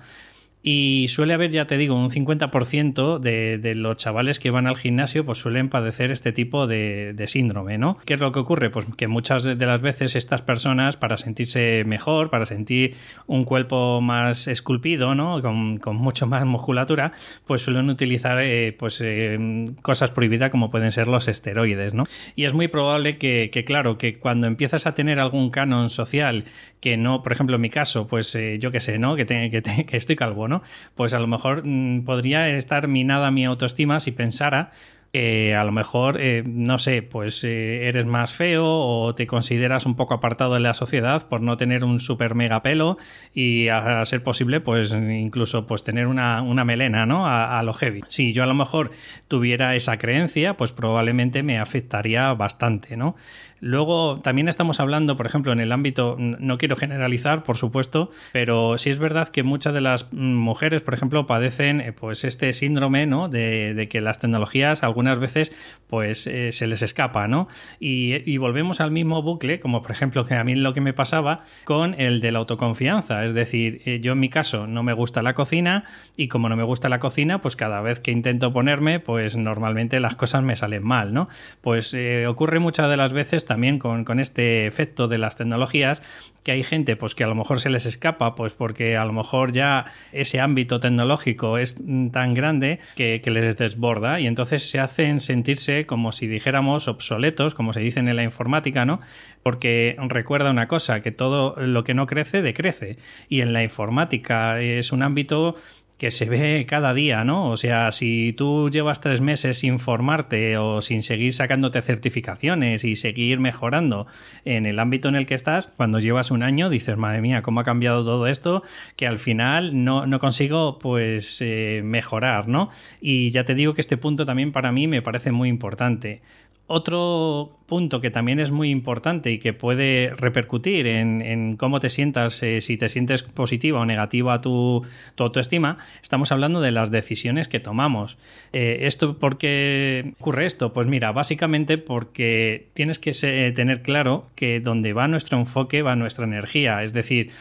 Y 0.66 1.08
suele 1.10 1.34
haber, 1.34 1.52
ya 1.52 1.68
te 1.68 1.76
digo, 1.76 1.94
un 1.94 2.10
50% 2.10 3.20
de, 3.20 3.58
de, 3.58 3.76
los 3.76 3.98
chavales 3.98 4.40
que 4.40 4.50
van 4.50 4.66
al 4.66 4.78
gimnasio 4.78 5.26
pues 5.26 5.38
suelen 5.38 5.68
padecer 5.68 6.10
este 6.10 6.32
tipo 6.32 6.68
de, 6.68 7.22
síndrome, 7.28 7.78
¿no? 7.78 7.98
¿Qué 8.06 8.14
es 8.14 8.22
lo 8.22 8.32
que 8.32 8.40
ocurre? 8.40 8.70
Pues 8.70 8.88
que 8.96 9.10
muchas 9.10 9.44
de 9.44 9.66
las 9.66 9.82
veces 9.82 10.16
estas 10.16 10.42
personas, 10.42 10.96
para 10.96 11.18
sentirse 11.18 11.84
mejor, 11.86 12.30
para 12.30 12.46
sentir 12.46 12.96
un 13.28 13.44
cuerpo 13.44 14.00
más 14.00 14.48
esculpido, 14.48 15.16
¿no? 15.16 15.42
Con, 15.42 15.82
mucho 15.98 16.28
más 16.28 16.46
musculatura, 16.46 17.12
pues 17.46 17.62
suelen 17.62 17.90
utilizar 17.90 18.40
eh, 18.42 18.74
pues, 18.78 19.02
eh, 19.04 19.66
cosas 19.82 20.12
prohibidas 20.12 20.50
como 20.50 20.72
pueden 20.72 20.94
ser 20.94 21.10
los 21.10 21.28
esteroides, 21.28 21.94
¿no? 21.94 22.06
Y 22.38 22.46
es 22.46 22.54
muy 22.54 22.70
probable 22.70 23.18
que, 23.18 23.50
claro, 23.68 23.98
que 23.98 24.18
cuando 24.18 24.48
empiezas 24.48 24.88
a 24.88 24.96
tener 24.96 25.20
algún 25.20 25.50
canon 25.50 25.90
social 25.90 26.46
que 26.80 26.96
no, 26.96 27.22
por 27.22 27.34
ejemplo, 27.34 27.58
en 27.58 27.62
mi 27.62 27.70
caso, 27.70 28.08
pues 28.08 28.34
eh, 28.36 28.60
yo 28.60 28.72
qué 28.72 28.80
sé, 28.80 28.98
¿no? 28.98 29.18
Que, 29.18 29.26
que, 29.26 29.62
que 29.62 29.98
estoy 29.98 30.16
calvo, 30.16 30.48
¿no? 30.48 30.53
Pues 30.96 31.14
a 31.14 31.20
lo 31.20 31.28
mejor 31.28 31.64
mm, 31.66 32.04
podría 32.06 32.48
estar 32.50 32.88
minada 32.88 33.32
mi 33.32 33.46
autoestima 33.46 34.00
si 34.00 34.12
pensara 34.12 34.72
que 35.14 35.54
a 35.54 35.64
lo 35.64 35.72
mejor, 35.72 36.20
eh, 36.20 36.42
no 36.44 36.80
sé, 36.80 37.04
pues 37.04 37.44
eh, 37.44 37.88
eres 37.88 38.08
más 38.08 38.34
feo 38.34 38.66
o 38.66 39.14
te 39.14 39.28
consideras 39.28 39.86
un 39.86 39.96
poco 39.96 40.16
apartado 40.16 40.56
de 40.56 40.60
la 40.60 40.74
sociedad 40.74 41.28
por 41.30 41.40
no 41.42 41.56
tener 41.56 41.84
un 41.84 42.00
super 42.00 42.34
mega 42.34 42.64
pelo 42.64 42.98
y 43.32 43.68
a, 43.68 44.04
ser 44.06 44.24
posible, 44.24 44.60
pues 44.60 44.92
incluso 44.92 45.68
pues 45.68 45.84
tener 45.84 46.08
una, 46.08 46.42
melena, 46.66 47.06
¿no? 47.06 47.28
A, 47.28 47.62
lo 47.62 47.74
heavy. 47.74 48.02
Si 48.08 48.34
yo 48.34 48.42
a 48.42 48.48
lo 48.48 48.56
mejor 48.56 48.90
tuviera 49.28 49.76
esa 49.76 50.00
creencia, 50.00 50.58
pues 50.58 50.72
probablemente 50.72 51.44
me 51.44 51.60
afectaría 51.60 52.34
bastante, 52.34 52.98
¿no? 52.98 53.16
Luego, 53.64 54.20
también 54.20 54.50
estamos 54.50 54.82
hablando, 54.82 55.16
por 55.16 55.26
ejemplo, 55.26 55.54
en 55.54 55.62
el 55.62 55.72
ámbito, 55.72 56.18
no 56.20 56.58
quiero 56.58 56.76
generalizar, 56.76 57.46
por 57.46 57.56
supuesto, 57.56 58.12
pero 58.34 58.78
sí 58.78 58.90
es 58.90 59.00
verdad 59.00 59.30
que 59.30 59.42
muchas 59.42 59.74
de 59.74 59.80
las 59.80 60.12
mujeres, 60.12 60.82
por 60.82 60.94
ejemplo, 60.94 61.26
padecen 61.26 61.80
eh, 61.80 61.94
pues 61.94 62.26
este 62.26 62.52
síndrome, 62.52 63.06
¿no? 63.06 63.30
De, 63.30 63.88
que 63.90 64.02
las 64.02 64.20
tecnologías 64.20 64.84
algunas 64.84 65.03
veces 65.20 65.52
pues 65.88 66.26
eh, 66.28 66.52
se 66.52 66.66
les 66.68 66.82
escapa, 66.82 67.28
¿no? 67.28 67.48
Y, 67.80 68.38
volvemos 68.38 68.82
al 68.82 68.92
mismo 68.92 69.22
bucle, 69.22 69.60
como 69.60 69.82
por 69.82 69.92
ejemplo 69.92 70.26
que 70.26 70.34
a 70.34 70.44
mí 70.44 70.56
lo 70.56 70.74
que 70.74 70.82
me 70.82 70.92
pasaba 70.92 71.44
con 71.64 71.94
el 72.00 72.20
de 72.20 72.32
la 72.32 72.40
autoconfianza. 72.40 73.24
Es 73.24 73.34
decir, 73.34 73.82
eh, 73.86 74.00
yo 74.02 74.14
en 74.14 74.20
mi 74.20 74.30
caso 74.30 74.68
no 74.68 74.84
me 74.84 74.94
gusta 74.94 75.22
la 75.22 75.34
cocina 75.34 75.86
y 76.18 76.28
como 76.28 76.50
no 76.50 76.56
me 76.56 76.64
gusta 76.64 76.90
la 76.90 77.00
cocina, 77.00 77.42
pues 77.42 77.56
cada 77.56 77.80
vez 77.82 78.00
que 78.00 78.12
intento 78.12 78.52
ponerme, 78.52 79.00
pues 79.00 79.38
normalmente 79.38 80.00
las 80.00 80.16
cosas 80.16 80.44
me 80.44 80.56
salen 80.56 80.84
mal, 80.84 81.14
¿no? 81.14 81.30
Pues 81.62 81.96
ocurre 82.28 82.60
muchas 82.60 82.90
de 82.90 82.98
las 82.98 83.14
veces 83.14 83.46
también 83.46 83.80
con, 83.80 84.20
este 84.20 84.68
efecto 84.68 85.08
de 85.08 85.18
las 85.18 85.38
tecnologías, 85.38 86.02
que 86.44 86.52
hay 86.52 86.64
gente 86.64 86.96
pues 86.96 87.16
que 87.16 87.24
a 87.24 87.28
lo 87.28 87.36
mejor 87.36 87.60
se 87.60 87.70
les 87.70 87.86
escapa, 87.86 88.36
pues 88.36 88.54
porque 88.54 88.98
a 88.98 89.06
lo 89.06 89.14
mejor 89.14 89.52
ya 89.52 89.86
ese 90.12 90.40
ámbito 90.40 90.80
tecnológico 90.80 91.58
es 91.58 91.82
tan 92.12 92.34
grande 92.34 92.80
que, 92.96 93.22
les 93.34 93.58
desborda 93.58 94.20
y 94.20 94.28
entonces 94.28 94.70
se 94.70 94.80
hacen 94.94 95.20
sentirse 95.20 95.88
como 95.88 96.12
si 96.12 96.28
dijéramos 96.28 96.88
obsoletos, 96.88 97.56
como 97.56 97.74
se 97.74 97.80
dicen 97.80 98.08
en 98.08 98.16
la 98.16 98.24
informática, 98.24 98.86
¿no? 98.86 99.02
Porque 99.42 99.96
recuerda 100.08 100.52
una 100.52 100.68
cosa, 100.68 101.02
que 101.02 101.12
todo 101.12 101.56
lo 101.58 101.84
que 101.84 101.96
no 101.96 102.06
crece, 102.06 102.44
decrece. 102.44 102.98
Y 103.28 103.42
en 103.42 103.54
la 103.54 103.64
informática 103.64 104.62
es 104.62 104.92
un 104.92 105.02
ámbito 105.02 105.56
que 105.98 106.12
se 106.12 106.26
ve 106.26 106.66
cada 106.68 106.94
día, 106.94 107.24
¿no? 107.24 107.50
O 107.50 107.58
sea, 107.58 107.92
si 107.92 108.34
tú 108.34 108.70
llevas 108.70 109.00
tres 109.00 109.22
meses 109.22 109.60
sin 109.60 109.80
formarte 109.80 110.58
o 110.58 110.82
sin 110.82 111.04
seguir 111.04 111.34
sacándote 111.34 111.82
certificaciones 111.82 112.84
y 112.84 112.96
seguir 112.96 113.40
mejorando 113.40 114.08
en 114.46 114.66
el 114.66 114.80
ámbito 114.80 115.10
en 115.10 115.16
el 115.16 115.26
que 115.26 115.36
estás, 115.36 115.68
cuando 115.68 116.00
llevas 116.00 116.32
un 116.32 116.44
año 116.44 116.70
dices, 116.70 116.98
madre 116.98 117.22
mía, 117.22 117.42
¿cómo 117.42 117.60
ha 117.60 117.64
cambiado 117.64 118.04
todo 118.04 118.28
esto? 118.28 118.64
Que 118.96 119.08
al 119.08 119.20
final 119.20 119.84
no, 119.84 120.06
no 120.06 120.20
consigo 120.20 120.80
pues 120.80 121.42
eh, 121.42 121.82
mejorar, 121.84 122.48
¿no? 122.48 122.70
Y 123.00 123.32
ya 123.32 123.44
te 123.44 123.56
digo 123.56 123.74
que 123.74 123.82
este 123.82 123.98
punto 123.98 124.26
también 124.26 124.52
para 124.52 124.72
mí 124.72 124.88
me 124.88 125.02
parece 125.02 125.32
muy 125.32 125.50
importante. 125.50 126.22
Otro 126.66 127.60
punto 127.66 128.00
que 128.00 128.10
también 128.10 128.40
es 128.40 128.52
muy 128.52 128.70
importante 128.70 129.32
y 129.32 129.40
que 129.40 129.52
puede 129.52 130.14
repercutir 130.16 130.88
en, 130.88 131.58
cómo 131.58 131.82
te 131.82 131.90
sientas, 131.90 132.42
eh, 132.42 132.62
si 132.62 132.78
te 132.78 132.88
sientes 132.88 133.24
positiva 133.24 133.82
o 133.82 133.86
negativa 133.86 134.36
a 134.36 134.42
tu, 134.42 134.86
autoestima, 135.18 135.78
estamos 136.02 136.32
hablando 136.32 136.62
de 136.62 136.72
las 136.72 136.90
decisiones 136.90 137.50
que 137.50 137.60
tomamos. 137.60 138.18
Eh, 138.54 138.80
¿Esto 138.82 139.18
por 139.18 139.38
qué 139.38 140.14
ocurre 140.20 140.46
esto? 140.46 140.72
Pues 140.72 140.88
mira, 140.88 141.12
básicamente 141.12 141.78
porque 141.78 142.70
tienes 142.74 142.98
que 142.98 143.12
tener 143.54 143.82
claro 143.82 144.28
que 144.36 144.62
donde 144.62 144.94
va 144.94 145.10
nuestro 145.10 145.38
enfoque 145.38 145.82
va 145.82 145.98
nuestra 145.98 146.24
energía. 146.24 146.82
Es 146.82 146.94
decir, 146.94 147.32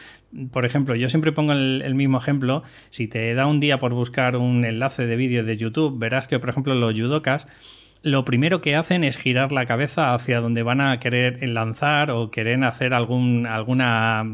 por 0.51 0.65
ejemplo, 0.65 0.95
yo 0.95 1.09
siempre 1.09 1.31
pongo 1.31 1.53
el, 1.53 1.95
mismo 1.95 2.17
ejemplo. 2.17 2.63
Si 2.89 3.07
te 3.07 3.33
da 3.33 3.47
un 3.47 3.59
día 3.59 3.79
por 3.79 3.93
buscar 3.93 4.35
un 4.35 4.65
enlace 4.65 5.05
de 5.05 5.15
vídeo 5.15 5.43
de 5.43 5.57
YouTube, 5.57 5.97
verás 5.97 6.27
que, 6.27 6.39
por 6.39 6.49
ejemplo, 6.49 6.75
los 6.75 6.93
judocas 6.93 7.47
lo 8.03 8.25
primero 8.25 8.61
que 8.61 8.75
hacen 8.75 9.05
es 9.05 9.17
girar 9.17 9.53
la 9.53 9.65
cabeza 9.65 10.13
hacia 10.13 10.41
donde 10.41 10.61
van 10.61 10.81
a 10.81 10.99
querer 10.99 11.41
lanzar 11.47 12.11
o 12.11 12.29
querer 12.31 12.61
hacer 12.65 12.93
alguna 12.93 14.25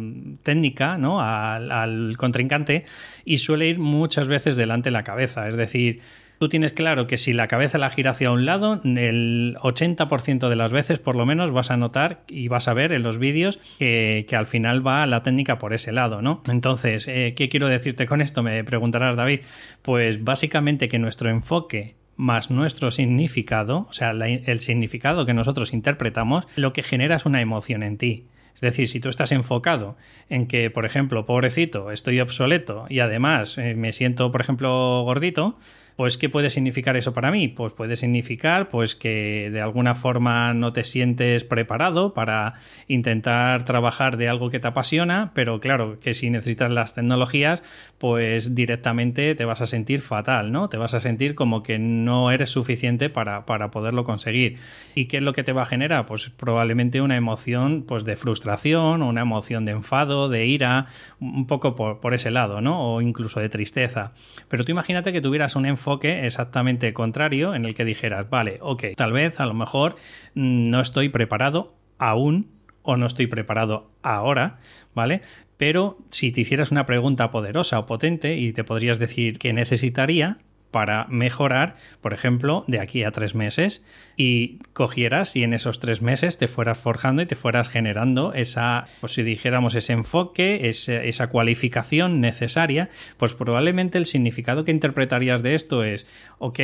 técnica 0.42 0.98
¿no? 0.98 1.22
al, 1.22 2.18
contrincante 2.18 2.86
y 3.26 3.38
suele 3.38 3.68
ir 3.68 3.80
muchas 3.80 4.28
veces 4.28 4.56
delante 4.56 4.90
la 4.90 5.04
cabeza. 5.04 5.48
Es 5.48 5.56
decir, 5.56 6.02
tú 6.40 6.50
tienes 6.50 6.74
claro 6.74 7.06
que 7.06 7.18
si 7.18 7.32
la 7.32 7.48
cabeza 7.48 7.78
la 7.78 7.92
gira 7.92 8.10
hacia 8.10 8.32
un 8.32 8.44
lado, 8.44 8.82
el 8.84 9.56
80% 9.62 10.50
de 10.50 10.56
las 10.56 10.72
veces 10.72 10.98
por 10.98 11.16
lo 11.16 11.28
menos 11.28 11.52
vas 11.52 11.70
a 11.70 11.78
notar 11.78 12.24
y 12.28 12.48
vas 12.48 12.68
a 12.68 12.74
ver 12.74 12.92
en 12.92 13.04
los 13.04 13.20
vídeos 13.20 13.60
que, 13.78 14.26
al 14.32 14.48
final 14.48 14.86
va 14.86 15.06
la 15.06 15.22
técnica 15.22 15.60
por 15.60 15.74
ese 15.74 15.92
lado, 15.92 16.24
¿no? 16.24 16.42
Entonces, 16.48 17.08
eh, 17.08 17.36
¿qué 17.38 17.50
quiero 17.50 17.68
decirte 17.68 18.08
con 18.08 18.20
esto? 18.20 18.42
Me 18.42 18.64
preguntarás, 18.64 19.16
David. 19.16 19.42
Pues 19.84 20.24
básicamente 20.24 20.90
que 20.90 20.98
nuestro 20.98 21.30
enfoque 21.30 22.00
más 22.20 22.52
nuestro 22.52 22.92
significado, 22.92 23.88
o 23.90 23.94
sea, 23.94 24.12
el 24.12 24.60
significado 24.60 25.26
que 25.26 25.34
nosotros 25.34 25.72
interpretamos, 25.72 26.46
lo 26.58 26.74
que 26.74 26.84
genera 26.84 27.16
es 27.16 27.26
una 27.26 27.40
emoción 27.40 27.82
en 27.82 27.98
ti. 27.98 28.26
Es 28.56 28.62
decir, 28.62 28.90
si 28.90 29.00
tú 29.00 29.08
estás 29.08 29.32
enfocado 29.32 29.96
en 30.28 30.46
que, 30.46 30.70
por 30.70 30.86
ejemplo, 30.86 31.26
pobrecito, 31.26 31.92
estoy 31.92 32.20
obsoleto 32.20 32.88
y 32.90 33.00
además 33.00 33.58
eh, 33.58 33.74
me 33.74 33.94
siento, 33.94 34.34
por 34.34 34.42
ejemplo, 34.42 35.02
gordito, 35.04 35.58
pues, 36.00 36.18
¿qué 36.18 36.30
puede 36.30 36.50
significar 36.50 36.96
eso 36.96 37.12
para 37.12 37.30
mí? 37.30 37.50
Pues 37.50 37.74
puede 37.74 37.98
significar 37.98 38.70
pues, 38.70 38.96
que 38.96 39.50
de 39.52 39.60
alguna 39.60 39.96
forma 39.96 40.54
no 40.54 40.72
te 40.72 40.86
sientes 40.86 41.44
preparado 41.44 42.14
para 42.14 42.54
intentar 42.88 43.66
trabajar 43.66 44.16
de 44.16 44.30
algo 44.30 44.50
que 44.50 44.62
te 44.62 44.70
apasiona, 44.70 45.32
pero 45.34 45.60
claro, 45.60 46.00
que 46.00 46.14
si 46.14 46.30
necesitas 46.30 46.72
las 46.72 46.96
tecnologías, 46.96 47.64
pues 47.98 48.56
directamente 48.56 49.36
te 49.36 49.44
vas 49.44 49.60
a 49.60 49.66
sentir 49.66 50.00
fatal, 50.00 50.54
¿no? 50.54 50.70
Te 50.70 50.78
vas 50.78 50.94
a 50.94 51.02
sentir 51.02 51.36
como 51.36 51.64
que 51.64 51.80
no 51.80 52.32
eres 52.32 52.50
suficiente 52.50 53.10
para, 53.10 53.46
poderlo 53.46 54.06
conseguir. 54.06 54.56
¿Y 54.96 55.08
qué 55.08 55.18
es 55.18 55.24
lo 55.24 55.34
que 55.34 55.44
te 55.44 55.52
va 55.52 55.64
a 55.64 55.66
generar? 55.66 56.06
Pues 56.06 56.30
probablemente 56.30 57.02
una 57.02 57.18
emoción 57.18 57.84
pues, 57.86 58.06
de 58.06 58.16
frustración, 58.16 59.02
una 59.02 59.20
emoción 59.20 59.66
de 59.66 59.74
enfado, 59.74 60.30
de 60.30 60.46
ira, 60.46 60.86
un 61.20 61.46
poco 61.46 61.76
por, 61.76 62.00
por 62.00 62.14
ese 62.14 62.32
lado, 62.32 62.62
¿no? 62.62 62.94
O 62.94 63.02
incluso 63.02 63.42
de 63.42 63.50
tristeza. 63.50 64.14
Pero 64.48 64.64
tú 64.64 64.72
imagínate 64.72 65.12
que 65.12 65.20
tuvieras 65.20 65.58
un 65.58 65.66
enfoque 65.66 65.89
exactamente 66.04 66.94
contrario 66.94 67.56
en 67.56 67.66
el 67.66 67.76
que 67.76 67.86
dijeras, 67.86 68.30
vale, 68.30 68.60
ok, 68.62 68.84
tal 68.96 69.12
vez 69.12 69.40
a 69.40 69.46
lo 69.46 69.54
mejor 69.54 69.96
mm, 70.36 70.70
no 70.70 70.80
estoy 70.80 71.10
preparado 71.10 71.76
aún 71.98 72.52
o 72.82 72.98
no 72.98 73.06
estoy 73.06 73.28
preparado 73.28 73.90
ahora, 74.02 74.60
¿vale? 74.94 75.22
Pero 75.58 75.98
si 76.10 76.32
te 76.32 76.42
hicieras 76.42 76.72
una 76.72 76.86
pregunta 76.86 77.32
poderosa 77.32 77.80
o 77.80 77.86
potente 77.86 78.38
y 78.38 78.54
te 78.54 78.64
podrías 78.64 79.00
decir 79.00 79.38
que 79.38 79.54
necesitaría 79.54 80.38
para 80.72 81.06
mejorar, 81.08 81.76
por 82.02 82.14
ejemplo, 82.14 82.64
de 82.68 82.80
aquí 82.80 83.04
a 83.04 83.12
tres 83.12 83.36
meses 83.36 83.84
y 84.16 84.60
cogieras 84.74 85.36
y 85.36 85.44
en 85.44 85.54
esos 85.54 85.80
tres 85.80 86.02
meses 86.02 86.38
te 86.38 86.48
fueras 86.48 86.78
forjando 86.78 87.22
y 87.22 87.26
te 87.26 87.36
fueras 87.36 87.70
generando 87.70 88.34
esa, 88.34 88.86
pues 89.00 89.14
si 89.14 89.24
dijéramos 89.24 89.76
ese 89.76 89.94
enfoque, 89.94 90.70
esa 90.70 91.28
cualificación 91.30 92.22
necesaria, 92.22 92.90
pues 93.18 93.34
probablemente 93.34 93.98
el 93.98 94.06
significado 94.06 94.64
que 94.64 94.72
interpretarías 94.72 95.42
de 95.42 95.56
esto 95.56 95.84
es, 95.84 96.06
ok, 96.38 96.60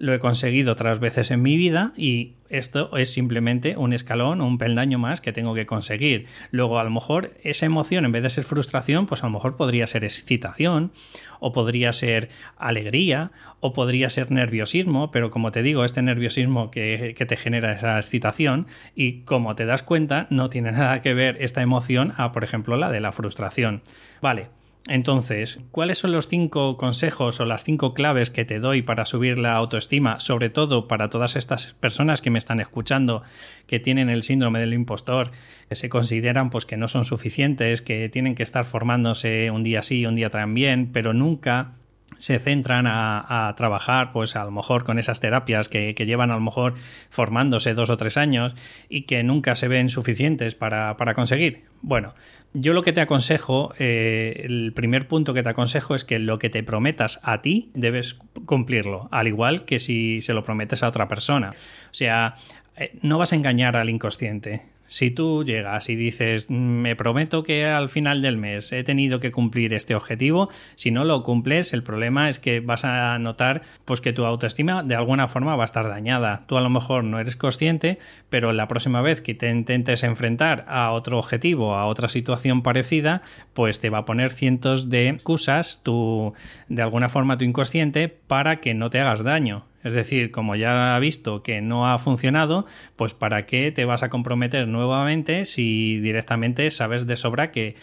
lo 0.00 0.14
he 0.14 0.18
conseguido 0.18 0.72
otras 0.72 0.98
veces 0.98 1.30
en 1.30 1.42
mi 1.42 1.58
vida 1.58 1.92
y 1.94 2.32
esto 2.48 2.96
es 2.96 3.12
simplemente 3.12 3.76
un 3.76 3.92
escalón 3.92 4.40
un 4.40 4.56
peldaño 4.56 4.98
más 4.98 5.20
que 5.20 5.32
tengo 5.32 5.54
que 5.54 5.66
conseguir. 5.66 6.26
Luego, 6.50 6.78
a 6.78 6.84
lo 6.84 6.90
mejor 6.90 7.32
esa 7.44 7.66
emoción, 7.66 8.06
en 8.06 8.12
vez 8.12 8.22
de 8.22 8.30
ser 8.30 8.44
frustración, 8.44 9.06
pues 9.06 9.22
a 9.22 9.26
lo 9.26 9.32
mejor 9.34 9.56
podría 9.56 9.86
ser 9.86 10.04
excitación, 10.04 10.90
o 11.38 11.52
podría 11.52 11.92
ser 11.92 12.30
alegría, 12.56 13.30
o 13.60 13.74
podría 13.74 14.08
ser 14.08 14.30
nerviosismo, 14.32 15.10
pero 15.10 15.30
como 15.30 15.52
te 15.52 15.62
digo, 15.62 15.84
este 15.84 16.00
nerviosismo 16.00 16.70
que, 16.70 17.14
que 17.16 17.26
te 17.26 17.36
genera 17.36 17.72
esa 17.72 17.98
excitación, 17.98 18.66
y 18.96 19.20
como 19.20 19.54
te 19.54 19.66
das 19.66 19.82
cuenta, 19.82 20.26
no 20.30 20.48
tiene 20.48 20.72
nada 20.72 21.02
que 21.02 21.12
ver 21.12 21.36
esta 21.40 21.60
emoción 21.60 22.14
a, 22.16 22.32
por 22.32 22.42
ejemplo, 22.42 22.76
la 22.78 22.90
de 22.90 23.00
la 23.00 23.12
frustración. 23.12 23.82
Vale, 24.22 24.48
entonces, 24.88 25.60
¿cuáles 25.70 25.98
son 25.98 26.12
los 26.12 26.26
cinco 26.26 26.76
consejos 26.76 27.38
o 27.40 27.44
las 27.44 27.64
cinco 27.64 27.92
claves 27.92 28.30
que 28.30 28.46
te 28.46 28.60
doy 28.60 28.82
para 28.82 29.04
subir 29.04 29.38
la 29.38 29.54
autoestima, 29.54 30.20
sobre 30.20 30.48
todo 30.48 30.88
para 30.88 31.10
todas 31.10 31.36
estas 31.36 31.74
personas 31.80 32.22
que 32.22 32.30
me 32.30 32.38
están 32.38 32.60
escuchando, 32.60 33.22
que 33.66 33.78
tienen 33.78 34.08
el 34.08 34.22
síndrome 34.22 34.58
del 34.58 34.72
impostor, 34.72 35.32
que 35.68 35.74
se 35.74 35.90
consideran 35.90 36.48
pues 36.50 36.64
que 36.64 36.78
no 36.78 36.88
son 36.88 37.04
suficientes, 37.04 37.82
que 37.82 38.08
tienen 38.08 38.34
que 38.34 38.42
estar 38.42 38.64
formándose 38.64 39.50
un 39.50 39.62
día 39.62 39.82
sí, 39.82 40.06
un 40.06 40.14
día 40.14 40.30
también, 40.30 40.90
pero 40.92 41.12
nunca 41.12 41.72
se 42.18 42.38
centran 42.38 42.86
a, 42.86 43.52
trabajar, 43.56 44.12
pues 44.12 44.36
a 44.36 44.44
lo 44.44 44.50
mejor 44.50 44.84
con 44.84 44.98
esas 44.98 45.20
terapias 45.20 45.68
que, 45.68 45.94
llevan 45.94 46.30
a 46.30 46.34
lo 46.34 46.40
mejor 46.40 46.74
formándose 47.08 47.74
dos 47.74 47.90
o 47.90 47.96
tres 47.96 48.16
años 48.16 48.54
y 48.88 49.02
que 49.02 49.22
nunca 49.22 49.54
se 49.54 49.68
ven 49.68 49.88
suficientes 49.88 50.54
para, 50.54 50.96
conseguir. 51.14 51.64
Bueno, 51.82 52.14
yo 52.52 52.72
lo 52.72 52.82
que 52.82 52.92
te 52.92 53.00
aconsejo, 53.00 53.72
eh, 53.78 54.42
el 54.44 54.72
primer 54.74 55.08
punto 55.08 55.34
que 55.34 55.42
te 55.42 55.50
aconsejo 55.50 55.94
es 55.94 56.04
que 56.04 56.18
lo 56.18 56.38
que 56.38 56.50
te 56.50 56.62
prometas 56.62 57.20
a 57.22 57.42
ti 57.42 57.70
debes 57.74 58.18
cumplirlo, 58.44 59.08
al 59.12 59.28
igual 59.28 59.64
que 59.64 59.78
si 59.78 60.20
se 60.20 60.34
lo 60.34 60.44
prometes 60.44 60.82
a 60.82 60.88
otra 60.88 61.08
persona. 61.08 61.50
O 61.50 61.94
sea, 61.94 62.34
eh, 62.76 62.92
no 63.02 63.18
vas 63.18 63.32
a 63.32 63.36
engañar 63.36 63.76
al 63.76 63.88
inconsciente. 63.88 64.62
Si 64.90 65.12
tú 65.12 65.44
llegas 65.44 65.88
y 65.88 65.94
dices, 65.94 66.50
me 66.50 66.96
prometo 66.96 67.44
que 67.44 67.64
al 67.64 67.88
final 67.88 68.22
del 68.22 68.36
mes 68.36 68.72
he 68.72 68.82
tenido 68.82 69.20
que 69.20 69.30
cumplir 69.30 69.72
este 69.72 69.94
objetivo, 69.94 70.48
si 70.74 70.90
no 70.90 71.04
lo 71.04 71.22
cumples, 71.22 71.72
el 71.72 71.84
problema 71.84 72.28
es 72.28 72.40
que 72.40 72.58
vas 72.58 72.84
a 72.84 73.16
notar 73.20 73.62
pues 73.84 74.00
que 74.00 74.12
tu 74.12 74.24
autoestima 74.24 74.82
de 74.82 74.96
alguna 74.96 75.28
forma 75.28 75.54
va 75.54 75.62
a 75.62 75.66
estar 75.66 75.86
dañada. 75.86 76.42
Tú 76.48 76.56
a 76.56 76.60
lo 76.60 76.70
mejor 76.70 77.04
no 77.04 77.20
eres 77.20 77.36
consciente, 77.36 78.00
pero 78.30 78.52
la 78.52 78.66
próxima 78.66 79.00
vez 79.00 79.22
que 79.22 79.36
te 79.36 79.48
intentes 79.48 80.02
enfrentar 80.02 80.64
a 80.66 80.90
otro 80.90 81.20
objetivo, 81.20 81.76
a 81.76 81.86
otra 81.86 82.08
situación 82.08 82.62
parecida, 82.62 83.22
pues 83.54 83.78
te 83.78 83.90
va 83.90 83.98
a 83.98 84.04
poner 84.04 84.30
cientos 84.30 84.90
de 84.90 85.08
excusas, 85.08 85.82
tu, 85.84 86.34
de 86.68 86.82
alguna 86.82 87.08
forma 87.08 87.38
tu 87.38 87.44
inconsciente, 87.44 88.08
para 88.08 88.56
que 88.56 88.74
no 88.74 88.90
te 88.90 88.98
hagas 88.98 89.22
daño. 89.22 89.69
Es 89.82 89.94
decir, 89.94 90.30
como 90.30 90.56
ya 90.56 90.94
ha 90.94 90.98
visto 90.98 91.42
que 91.42 91.62
no 91.62 91.90
ha 91.90 91.98
funcionado, 91.98 92.66
pues 92.96 93.14
¿para 93.14 93.46
qué 93.46 93.72
te 93.72 93.84
vas 93.84 94.02
a 94.02 94.10
comprometer 94.10 94.68
nuevamente 94.68 95.46
si 95.46 96.00
directamente 96.00 96.70
sabes 96.70 97.06
de 97.06 97.16
sobra 97.16 97.50
que, 97.50 97.76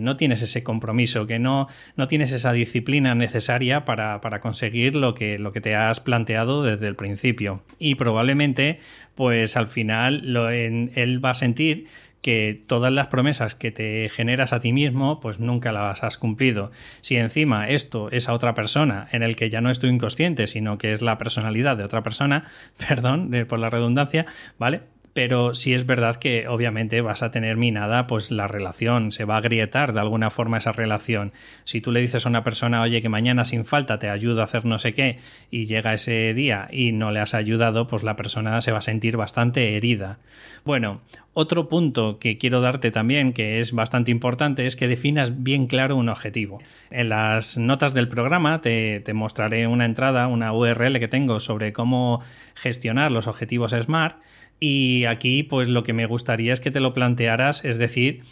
no 0.00 0.16
tienes 0.16 0.42
ese 0.42 0.62
compromiso, 0.62 1.26
que 1.26 1.38
no, 1.38 1.66
no 1.96 2.06
tienes 2.06 2.32
esa 2.32 2.52
disciplina 2.52 3.14
necesaria 3.14 3.84
para, 3.84 4.20
conseguir 4.40 4.94
lo 4.94 5.14
que, 5.14 5.38
lo 5.38 5.52
que 5.52 5.60
te 5.60 5.74
has 5.74 6.00
planteado 6.00 6.62
desde 6.62 6.86
el 6.86 6.96
principio? 6.96 7.62
Y 7.78 7.96
probablemente, 7.96 8.78
pues 9.14 9.56
al 9.56 9.68
final 9.68 10.32
lo, 10.32 10.48
él 10.48 11.24
va 11.24 11.30
a 11.30 11.34
sentir 11.34 11.86
que 12.22 12.62
todas 12.66 12.92
las 12.92 13.08
promesas 13.08 13.54
que 13.54 13.72
te 13.72 14.08
generas 14.08 14.52
a 14.52 14.60
ti 14.60 14.72
mismo, 14.72 15.20
pues 15.20 15.40
nunca 15.40 15.72
las 15.72 16.04
has 16.04 16.18
cumplido. 16.18 16.70
Si 17.00 17.16
encima 17.16 17.68
esto 17.68 18.10
es 18.10 18.28
a 18.28 18.32
otra 18.32 18.54
persona, 18.54 19.08
en 19.12 19.22
el 19.22 19.36
que 19.36 19.50
ya 19.50 19.60
no 19.60 19.70
es 19.70 19.80
tu 19.80 19.88
inconsciente, 19.88 20.46
sino 20.46 20.78
que 20.78 20.92
es 20.92 21.02
la 21.02 21.18
personalidad 21.18 21.76
de 21.76 21.84
otra 21.84 22.02
persona, 22.02 22.44
perdón 22.88 23.30
por 23.48 23.58
la 23.58 23.70
redundancia, 23.70 24.24
¿vale? 24.58 24.91
Pero 25.12 25.54
sí 25.54 25.74
es 25.74 25.86
verdad 25.86 26.16
que 26.16 26.48
obviamente 26.48 27.00
vas 27.00 27.22
a 27.22 27.30
tener 27.30 27.56
minada 27.56 28.06
pues 28.06 28.30
la 28.30 28.48
relación, 28.48 29.12
se 29.12 29.24
va 29.24 29.34
a 29.34 29.38
agrietar 29.38 29.92
de 29.92 30.00
alguna 30.00 30.30
forma 30.30 30.58
esa 30.58 30.72
relación. 30.72 31.32
Si 31.64 31.80
tú 31.80 31.92
le 31.92 32.00
dices 32.00 32.24
a 32.24 32.28
una 32.28 32.42
persona, 32.42 32.82
oye, 32.82 33.02
que 33.02 33.08
mañana 33.08 33.44
sin 33.44 33.64
falta 33.64 33.98
te 33.98 34.08
ayudo 34.08 34.40
a 34.40 34.44
hacer 34.44 34.64
no 34.64 34.78
sé 34.78 34.94
qué, 34.94 35.18
y 35.50 35.66
llega 35.66 35.92
ese 35.92 36.32
día 36.34 36.68
y 36.70 36.92
no 36.92 37.10
le 37.10 37.20
has 37.20 37.34
ayudado, 37.34 37.86
pues 37.86 38.02
la 38.02 38.16
persona 38.16 38.60
se 38.60 38.72
va 38.72 38.78
a 38.78 38.82
sentir 38.82 39.16
bastante 39.16 39.76
herida. 39.76 40.18
Bueno, 40.64 41.00
otro 41.34 41.68
punto 41.68 42.18
que 42.18 42.38
quiero 42.38 42.60
darte 42.60 42.90
también, 42.90 43.32
que 43.32 43.58
es 43.58 43.72
bastante 43.72 44.10
importante, 44.10 44.66
es 44.66 44.76
que 44.76 44.88
definas 44.88 45.42
bien 45.42 45.66
claro 45.66 45.96
un 45.96 46.08
objetivo. 46.08 46.60
En 46.90 47.08
las 47.08 47.58
notas 47.58 47.94
del 47.94 48.08
programa 48.08 48.60
te, 48.60 49.00
te, 49.00 49.12
mostraré 49.12 49.66
una 49.66 49.84
entrada, 49.84 50.26
una 50.28 50.52
URL 50.52 50.98
que 50.98 51.08
tengo 51.08 51.40
sobre 51.40 51.72
cómo 51.72 52.22
gestionar 52.54 53.10
los 53.10 53.26
objetivos 53.26 53.72
SMART 53.72 54.16
y 54.62 55.06
aquí, 55.06 55.42
pues 55.42 55.66
lo 55.66 55.82
que 55.82 55.92
me 55.92 56.06
gustaría 56.06 56.52
es 56.52 56.60
que 56.60 56.70
te 56.70 56.78
lo 56.78 56.92
plantearas, 56.92 57.64
es 57.64 57.78
decir, 57.78 58.22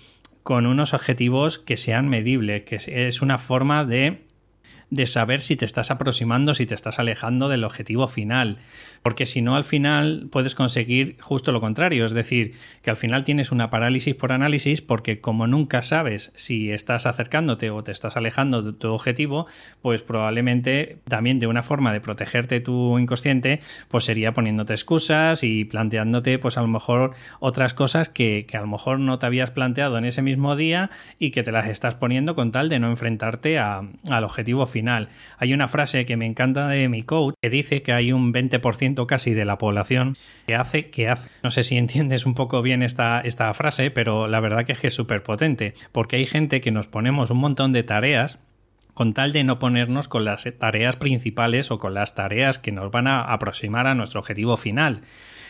con 0.45 0.65
unos 0.65 0.95
objetivos 0.95 1.59
que 1.59 1.77
sean 1.77 2.09
medibles, 2.09 2.63
que 2.63 2.79
es 3.09 3.21
una 3.21 3.37
forma 3.37 3.85
de 3.85 4.23
de 4.91 5.07
saber 5.07 5.41
si 5.41 5.57
te 5.57 5.65
estás 5.65 5.91
aproximando, 5.91 6.53
si 6.55 6.67
te 6.67 6.75
estás 6.75 6.99
alejando 6.99 7.49
del 7.49 7.65
objetivo 7.65 8.09
final. 8.09 8.59
Porque 9.03 9.25
si 9.25 9.41
no, 9.41 9.57
al 9.57 9.65
final 9.65 10.29
puedes 10.31 10.55
conseguir 10.55 11.17
justo 11.21 11.53
lo 11.53 11.61
contrario. 11.61 12.05
Es 12.05 12.13
decir, 12.13 12.53
que 12.83 12.91
al 12.91 12.97
final 12.97 13.25
tienes 13.25 13.53
una 13.53 13.71
parálisis 13.71 14.15
por 14.15 14.33
análisis 14.33 14.83
porque 14.83 15.21
como 15.21 15.47
nunca 15.47 15.81
sabes 15.81 16.33
si 16.35 16.71
estás 16.71 17.07
acercándote 17.07 17.71
o 17.71 17.83
te 17.83 17.93
estás 17.93 18.17
alejando 18.17 18.63
de 18.63 18.73
tu 18.73 18.93
objetivo, 18.93 19.47
pues 19.81 20.03
probablemente 20.03 20.99
también 21.09 21.39
de 21.39 21.47
una 21.47 21.63
forma 21.63 21.93
de 21.93 22.01
protegerte 22.01 22.61
tu 22.61 22.99
inconsciente, 22.99 23.61
pues 23.89 24.05
sería 24.05 24.33
poniéndote 24.33 24.75
excusas 24.75 25.45
y 25.45 25.65
planteándote 25.65 26.39
pues 26.39 26.59
a 26.59 26.63
lo 26.63 26.69
mejor 26.69 27.13
otras 27.39 27.75
cosas 27.75 28.09
que, 28.09 28.45
que 28.47 28.57
a 28.57 28.61
lo 28.61 28.67
mejor 28.67 28.99
no 28.99 29.19
te 29.19 29.27
habías 29.27 29.51
planteado 29.51 29.97
en 29.97 30.05
ese 30.05 30.21
mismo 30.21 30.57
día 30.57 30.91
y 31.19 31.31
que 31.31 31.43
te 31.43 31.53
las 31.53 31.69
estás 31.69 31.95
poniendo 31.95 32.35
con 32.35 32.53
tal 32.53 32.69
de 32.69 32.81
no 32.81 32.91
enfrentarte 32.91 33.59
al 33.59 34.25
objetivo 34.25 34.67
final. 34.67 34.80
Hay 35.39 35.53
una 35.53 35.69
frase 35.69 36.07
que 36.07 36.17
me 36.17 36.27
encanta 36.27 36.69
de 36.69 36.89
mi 36.89 37.03
coach 37.03 37.35
que 37.43 37.51
dice 37.51 37.83
que 37.83 37.93
hay 37.93 38.13
un 38.13 38.33
20% 38.33 39.07
casi 39.07 39.35
de 39.35 39.45
la 39.45 39.59
población 39.59 40.17
que 40.47 40.55
hace 40.55 40.91
que 40.91 41.09
hace. 41.09 41.31
No 41.43 41.51
sé 41.51 41.63
si 41.63 41.77
entiendes 41.77 42.27
un 42.27 42.35
poco 42.35 42.63
bien 42.63 42.83
esta, 42.83 43.21
esta 43.21 43.53
frase, 43.55 43.91
pero 43.91 44.29
la 44.29 44.41
verdad 44.41 44.65
que 44.65 44.73
es 44.73 44.79
que 44.81 44.89
es 44.89 44.95
súper 44.95 45.23
potente, 45.23 45.75
porque 45.93 46.17
hay 46.17 46.27
gente 46.27 46.61
que 46.61 46.71
nos 46.71 46.87
ponemos 46.87 47.31
un 47.31 47.39
montón 47.39 47.73
de 47.73 47.83
tareas 47.83 48.39
con 48.95 49.15
tal 49.15 49.33
de 49.33 49.45
no 49.45 49.59
ponernos 49.59 50.09
con 50.09 50.25
las 50.25 50.47
tareas 50.59 50.97
principales 50.97 51.71
o 51.71 51.79
con 51.79 51.95
las 51.95 52.15
tareas 52.15 52.59
que 52.59 52.73
nos 52.73 52.91
van 52.91 53.07
a 53.07 53.23
aproximar 53.23 53.87
a 53.87 53.95
nuestro 53.95 54.21
objetivo 54.21 54.57
final. 54.57 55.03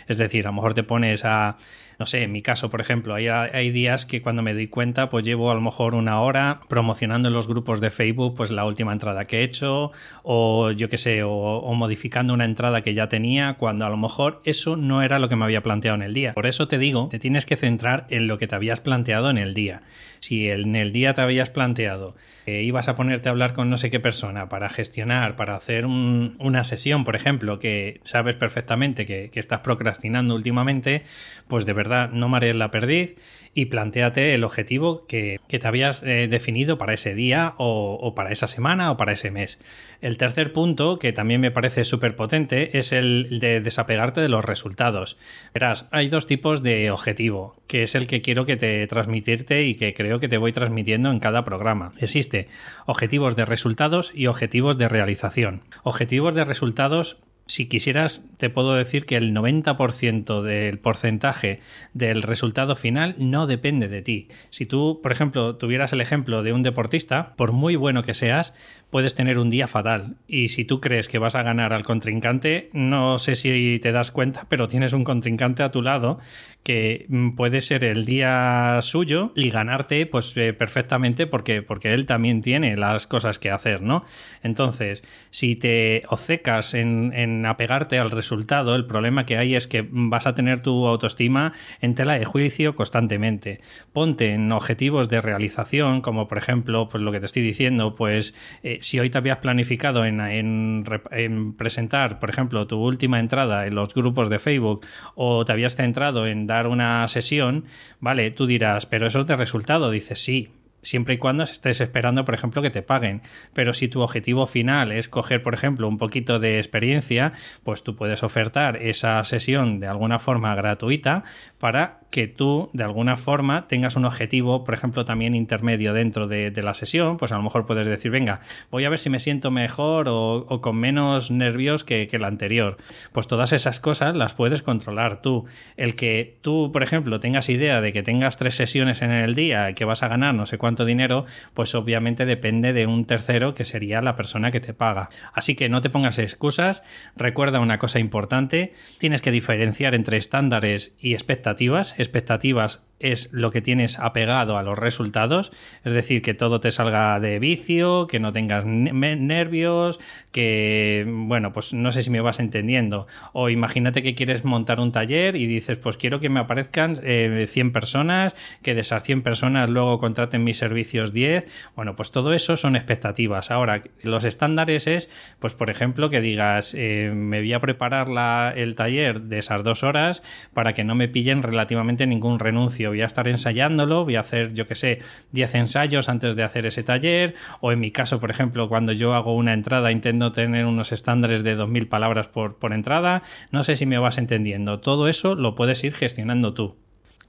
Es 0.06 0.18
decir, 0.18 0.46
a 0.46 0.50
lo 0.50 0.54
mejor 0.54 0.75
te 0.75 0.82
pones 0.82 1.25
a, 1.25 1.56
no 2.00 2.07
sé, 2.07 2.23
en 2.23 2.33
mi 2.33 2.40
caso, 2.40 2.71
por 2.71 2.80
ejemplo, 2.80 3.12
hay, 3.14 3.28
hay, 3.28 3.71
días 3.71 4.07
que 4.07 4.23
cuando 4.23 4.40
me 4.40 4.54
doy 4.54 4.69
cuenta, 4.69 5.11
pues 5.11 5.23
llevo 5.23 5.50
a 5.50 5.54
lo 5.54 5.61
mejor 5.61 5.95
una 5.95 6.23
hora 6.23 6.61
promocionando 6.66 7.28
en 7.28 7.35
los 7.35 7.47
grupos 7.47 7.78
de 7.83 7.90
Facebook, 7.90 8.37
pues 8.38 8.50
la 8.50 8.64
última 8.64 8.95
entrada 8.95 9.26
que 9.26 9.40
he 9.40 9.42
hecho, 9.42 9.92
o 10.23 10.71
yo 10.71 10.88
qué 10.88 10.97
sé, 10.97 11.23
o, 11.25 11.75
modificando 11.75 12.33
una 12.33 12.47
entrada 12.47 12.80
que 12.80 12.95
ya 12.95 13.11
tenía, 13.11 13.57
cuando 13.59 13.85
a 13.85 13.90
lo 13.90 13.99
mejor 13.99 14.40
eso 14.47 14.76
no 14.76 15.02
era 15.02 15.19
lo 15.19 15.28
que 15.28 15.37
me 15.37 15.45
había 15.45 15.62
planteado 15.62 15.95
en 15.97 16.02
el 16.02 16.14
día. 16.14 16.33
Por 16.33 16.47
eso 16.47 16.69
te 16.69 16.78
digo, 16.78 17.09
te 17.11 17.19
tienes 17.19 17.45
que 17.45 17.57
centrar 17.57 18.07
en 18.09 18.28
lo 18.28 18.38
que 18.38 18.47
te 18.47 18.54
habías 18.54 18.80
planteado 18.80 19.28
en 19.28 19.37
el 19.37 19.52
día. 19.52 19.83
Si 20.21 20.50
en 20.50 20.76
el 20.76 20.92
día 20.92 21.12
te 21.12 21.21
habías 21.21 21.50
planteado 21.50 22.14
que 22.45 22.62
ibas 22.62 22.88
a 22.88 22.95
ponerte 22.95 23.28
a 23.28 23.33
hablar 23.33 23.52
con 23.52 23.71
no 23.71 23.78
sé 23.78 23.90
qué 23.90 24.00
persona 24.00 24.49
para 24.49 24.69
gestionar, 24.69 25.37
para 25.37 25.57
hacer 25.57 25.87
un, 25.87 26.37
una 26.38 26.64
sesión, 26.64 27.04
por 27.04 27.16
ejemplo, 27.16 27.59
que 27.59 28.00
sabes 28.02 28.37
perfectamente 28.37 29.07
que, 29.07 29.30
que 29.30 29.40
estás 29.40 29.61
procrastinando 29.61 30.35
últimamente, 30.35 31.02
pues 31.49 31.66
de 31.66 31.73
verdad 31.73 31.89
no 32.12 32.28
marees 32.28 32.56
la 32.56 32.70
perdiz 32.70 33.16
y 33.52 33.66
planteate 33.66 34.35
el 34.35 34.44
objetivo 34.44 35.06
que, 35.06 35.40
que 35.49 35.59
te 35.59 35.66
habías 35.66 36.02
eh, 36.04 36.28
definido 36.30 36.78
para 36.78 36.94
ese 36.94 37.14
día 37.14 37.54
o, 37.59 37.99
o, 38.00 38.14
para 38.14 38.30
esa 38.30 38.47
semana 38.47 38.92
o 38.92 38.97
para 38.97 39.12
ese 39.12 39.30
mes. 39.30 39.61
El 40.00 40.16
tercer 40.16 40.52
punto, 40.52 40.99
que 40.99 41.12
también 41.12 41.40
me 41.40 41.50
parece 41.50 41.85
súper 41.85 42.14
potente, 42.14 42.78
es 42.78 42.92
el 42.92 43.40
de 43.40 43.61
desapegarte 43.61 44.20
de 44.20 44.28
los 44.28 44.44
resultados. 44.44 45.16
Verás, 45.52 45.88
hay 45.90 46.09
dos 46.09 46.26
tipos 46.26 46.62
de 46.62 46.90
objetivo, 46.90 47.56
que 47.66 47.82
es 47.82 47.94
el 47.94 48.06
que 48.06 48.23
quiero 48.23 48.47
que 48.47 48.56
te 48.56 48.87
transmitirte 48.87 49.64
y 49.64 49.75
que 49.75 49.94
creo 49.94 50.20
que 50.20 50.28
te 50.28 50.38
voy 50.38 50.52
transmitiendo 50.52 51.11
en 51.11 51.18
cada 51.18 51.44
programa. 51.44 51.92
Existe 51.99 52.49
objetivos 52.87 53.35
de 53.35 53.44
resultados 53.44 54.12
y 54.14 54.28
objetivos 54.28 54.78
de 54.78 54.88
realización. 54.88 55.62
Objetivos 55.82 56.35
de 56.35 56.44
resultados 56.44 57.16
si 57.50 57.66
quisieras, 57.66 58.25
te 58.37 58.49
puedo 58.49 58.75
decir 58.75 59.07
que 59.07 59.16
el 59.16 59.35
90% 59.35 60.40
del 60.40 60.78
porcentaje 60.78 61.59
del 61.95 62.23
resultado 62.23 62.76
final 62.76 63.16
no 63.19 63.49
depende 63.49 63.88
de 63.88 64.02
ti. 64.02 64.28
Si 64.50 64.66
tú, 64.66 65.00
por 65.02 65.11
ejemplo, 65.11 65.57
tuvieras 65.57 65.92
el 65.92 66.00
ejemplo 66.00 66.45
de 66.45 66.52
un 66.52 66.62
deportista, 66.62 67.35
por 67.35 67.50
muy 67.50 67.75
bueno 67.75 68.04
que 68.04 68.14
seas, 68.14 68.54
puedes 68.90 69.14
tener 69.14 69.38
un 69.38 69.50
día 69.50 69.66
fatal. 69.66 70.16
Y 70.26 70.49
si 70.49 70.64
tú 70.64 70.80
crees 70.80 71.09
que 71.09 71.18
vas 71.18 71.35
a 71.35 71.42
ganar 71.42 71.73
al 71.73 71.85
contrincante, 71.85 72.70
no 72.73 73.18
sé 73.18 73.37
si 73.37 73.78
te 73.80 73.92
das 73.92 74.11
cuenta, 74.11 74.47
pero 74.49 74.68
tienes 74.68 74.92
un 74.92 75.04
contrincante 75.04 75.62
a 75.62 75.70
tu 75.70 75.82
lado 75.82 76.18
que 76.62 77.06
mm, 77.09 77.30
puede 77.37 77.62
ser 77.62 77.85
el 77.85 78.04
día 78.04 78.78
suyo 78.82 79.32
y 79.35 79.50
ganarte 79.50 80.04
pues 80.06 80.37
eh, 80.37 80.52
perfectamente 80.52 81.26
porque, 81.26 81.62
porque 81.62 81.94
él 81.94 82.06
también 82.06 82.42
tiene 82.42 82.76
las 82.76 83.06
cosas 83.06 83.38
que 83.38 83.50
hacer, 83.50 83.82
¿no? 83.82 84.04
Entonces, 84.42 85.02
si 85.30 85.56
te 85.56 86.02
obcecas 86.09 86.75
en, 86.75 87.12
en 87.14 87.47
apegarte 87.47 87.99
al 87.99 88.11
resultado, 88.11 88.75
el 88.75 88.87
problema 88.87 89.25
que 89.25 89.38
hay 89.38 89.54
es 89.54 89.66
que 89.66 89.87
vas 89.90 90.26
a 90.26 90.35
tener 90.35 90.61
tu 90.62 90.87
autoestima 90.87 91.52
en 91.80 91.94
tela 91.94 92.18
de 92.18 92.25
juicio 92.25 92.75
constantemente. 92.75 93.61
Ponte 93.92 94.35
en 94.35 94.52
objetivos 94.52 95.09
de 95.09 95.20
realización, 95.20 96.02
como 96.02 96.28
por 96.28 96.38
ejemplo, 96.38 96.88
pues 96.88 97.02
lo 97.02 97.12
que 97.12 97.20
te 97.20 97.26
estoy 97.26 97.42
diciendo, 97.42 97.94
pues 97.94 98.35
eh, 98.62 98.79
si 98.80 98.99
hoy 98.99 99.10
te 99.10 99.18
habías 99.18 99.38
planificado 99.38 100.04
en, 100.04 100.20
en, 100.20 100.84
en, 101.10 101.52
presentar, 101.54 102.18
por 102.18 102.30
ejemplo, 102.30 102.66
tu 102.66 102.78
última 102.78 103.20
entrada 103.20 103.66
en 103.66 103.75
los 103.75 103.94
grupos 103.94 104.28
de 104.28 104.38
Facebook 104.38 104.86
o 105.14 105.45
te 105.45 105.52
habías 105.52 105.76
centrado 105.76 106.26
en 106.26 106.47
dar 106.47 106.66
una 106.66 107.06
sesión, 107.08 107.64
vale, 108.00 108.30
tú 108.30 108.47
dirás, 108.47 108.86
pero 108.86 109.06
eso 109.06 109.21
es 109.21 109.26
de 109.26 109.36
resultado. 109.36 109.90
Dices, 109.90 110.23
sí, 110.23 110.50
siempre 110.82 111.14
y 111.14 111.19
cuando 111.19 111.43
estés 111.43 111.80
esperando, 111.80 112.25
por 112.25 112.34
ejemplo, 112.34 112.62
que 112.62 112.71
te 112.71 112.82
paguen. 112.82 113.23
Pero 113.52 113.73
si 113.73 113.88
tu 113.88 114.00
objetivo 114.00 114.47
final 114.47 114.93
es 114.93 115.08
coger, 115.08 115.43
por 115.43 115.54
ejemplo, 115.54 115.88
un 115.88 115.99
poquito 115.99 116.38
de 116.38 116.58
experiencia, 116.58 117.32
pues 117.64 117.82
tú 117.82 117.97
puedes 117.97 118.23
ofertar 118.23 118.76
esa 118.76 119.23
sesión 119.25 119.80
de 119.80 119.86
alguna 119.86 120.19
forma 120.19 120.54
gratuita 120.54 121.25
para 121.58 122.00
que 122.10 122.26
tú, 122.26 122.70
de 122.73 122.84
alguna 122.84 123.16
forma, 123.16 123.68
tengas 123.68 123.96
un 123.96 124.04
objetivo, 124.04 124.64
por 124.64 124.75
ejemplo, 124.75 125.04
también 125.04 125.34
intermedio 125.34 125.94
dentro 125.94 126.26
de, 126.26 126.52
la 126.60 126.75
sesión. 126.75 127.16
Pues 127.16 127.32
a 127.32 127.36
lo 127.36 127.42
mejor 127.42 127.64
puedes 127.64 127.86
decir, 127.86 128.10
venga, 128.10 128.40
voy 128.70 128.84
a 128.84 128.90
ver 128.90 128.99
si 128.99 129.08
me 129.08 129.20
siento 129.20 129.50
mejor 129.50 130.06
o, 130.08 130.60
con 130.60 130.76
menos 130.76 131.30
nervios 131.30 131.84
que, 131.84 132.08
que 132.08 132.18
la 132.18 132.26
anterior. 132.26 132.76
Pues 133.12 133.28
todas 133.28 133.52
esas 133.52 133.80
cosas 133.80 134.16
las 134.16 134.34
puedes 134.34 134.62
controlar 134.62 135.23
tú. 135.23 135.46
El 135.76 135.94
que 135.94 136.36
tú, 136.42 136.70
por 136.73 136.82
ejemplo, 136.82 137.20
tengas 137.20 137.49
idea 137.49 137.80
de 137.80 137.92
que 137.92 138.02
tengas 138.02 138.36
tres 138.36 138.56
sesiones 138.56 139.02
en 139.02 139.10
el 139.10 139.34
día 139.34 139.70
y 139.70 139.75
que 139.75 139.84
vas 139.84 140.02
a 140.02 140.08
ganar 140.08 140.34
no 140.34 140.46
sé 140.46 140.58
cuánto 140.58 140.84
dinero, 140.84 141.25
pues 141.54 141.75
obviamente 141.75 142.26
depende 142.26 142.73
de 142.73 142.86
un 142.86 143.04
tercero 143.04 143.54
que 143.54 143.64
sería 143.64 144.02
la 144.02 144.16
persona 144.16 144.50
que 144.50 144.60
te 144.60 144.75
paga. 144.75 145.08
Así 145.32 145.54
que 145.54 145.68
no 145.68 145.80
te 145.80 145.90
pongas 145.90 146.18
excusas, 146.18 146.82
recuerda 147.16 147.60
una 147.60 147.78
cosa 147.78 147.99
importante, 147.99 148.73
tienes 148.99 149.23
que 149.23 149.30
diferenciar 149.30 149.94
entre 149.94 150.16
estándares 150.16 150.94
y 150.99 151.14
expectativas. 151.14 151.94
Expectativas 152.00 152.82
es 153.00 153.32
lo 153.32 153.50
que 153.50 153.63
tienes 153.63 153.99
apegado 153.99 154.58
a 154.58 154.63
los 154.63 154.78
resultados, 154.78 155.52
es 155.84 155.93
decir, 155.93 156.23
que 156.23 156.34
todo 156.34 156.60
te 156.60 156.71
salga 156.71 157.19
de 157.19 157.39
vicio, 157.39 158.06
que 158.06 158.21
no 158.21 158.32
tengas 158.32 158.65
nervios, 158.65 159.99
que, 160.32 161.06
bueno, 161.08 161.52
pues 161.52 161.73
no 161.73 161.91
sé 161.93 162.02
si 162.02 162.10
me 162.10 162.21
vas 162.21 162.39
entendiendo. 162.39 163.06
O 163.32 163.49
imagínate 163.49 164.02
que 164.02 164.15
quieres 164.15 164.45
montar 164.45 164.80
un 164.80 164.93
taller 164.93 165.36
y 165.36 165.47
dices, 165.47 165.78
pues 165.78 165.97
quiero 165.97 166.21
que 166.21 166.28
me 166.28 166.41
aparezcan 166.41 167.00
eh, 167.02 167.47
100 167.49 167.73
personas, 167.73 168.36
que 168.63 168.75
de 168.75 168.82
esas 168.82 169.02
100 169.02 169.23
personas 169.23 169.71
luego 169.71 169.99
contraten 169.99 170.45
mis 170.45 170.58
servicios 170.58 171.13
10. 171.13 171.47
Bueno, 171.75 171.97
pues 171.97 172.10
todo 172.10 172.34
eso 172.34 172.56
son 172.56 172.76
expectativas. 172.76 173.50
Ahora, 173.50 173.82
los 174.02 174.25
estándares 174.25 174.86
es, 174.86 175.10
pues 175.39 175.54
por 175.54 175.71
ejemplo, 175.71 176.10
que 176.10 176.21
digas, 176.21 176.75
eh, 176.76 177.13
me 177.15 177.41
voy 177.41 177.52
a 177.54 177.60
preparar 177.60 178.08
la, 178.08 178.52
el 178.54 178.75
taller 178.75 179.23
de 179.23 179.39
esas 179.39 179.65
dos 179.65 179.82
horas 179.82 180.23
para 180.52 180.75
que 180.75 180.84
no 180.84 180.95
me 180.95 181.08
pillen 181.08 181.43
relativamente 181.43 182.06
ningún 182.06 182.39
renuncio. 182.39 182.90
Voy 182.91 183.03
a 183.03 183.07
estar 183.07 183.26
ensayándolo, 183.26 184.05
voy 184.05 184.17
a 184.17 184.21
hacer, 184.21 184.53
yo 184.55 184.67
que 184.67 184.75
sé, 184.75 185.00
10 185.33 185.55
ensayos 185.57 186.09
antes 186.09 186.37
de 186.37 186.43
hacer 186.43 186.67
ese 186.67 186.83
taller. 186.83 187.35
O 187.61 187.73
en 187.73 187.81
mi 187.81 187.91
caso, 187.91 188.21
por 188.21 188.31
ejemplo, 188.31 188.69
cuando 188.69 188.93
yo 188.93 189.15
hago 189.15 189.35
una 189.35 189.55
entrada, 189.55 189.93
intento 189.93 190.33
tener 190.33 190.67
unos 190.67 190.93
estándares 190.93 191.43
de 191.43 191.57
2.000 191.57 191.89
palabras 191.89 192.29
por, 192.29 192.57
por 192.57 192.73
entrada. 192.73 193.23
No 193.50 193.65
sé 193.65 193.76
si 193.76 193.87
me 193.87 193.99
vas 193.99 194.19
entendiendo. 194.19 194.81
Todo 194.81 195.09
eso 195.09 195.35
lo 195.35 195.55
puedes 195.55 195.83
ir 195.85 195.95
gestionando 195.95 196.55
tú. 196.55 196.76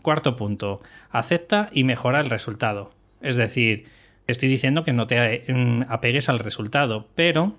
Cuarto 0.02 0.36
punto, 0.36 0.82
acepta 1.12 1.70
y 1.72 1.84
mejora 1.84 2.20
el 2.22 2.30
resultado. 2.30 2.92
Es 3.22 3.36
decir, 3.36 3.86
estoy 4.28 4.50
diciendo 4.50 4.84
que 4.84 4.94
no 4.94 5.08
te 5.08 5.44
mm, 5.48 5.84
apegues 5.90 6.30
al 6.30 6.40
resultado, 6.40 7.08
pero 7.16 7.56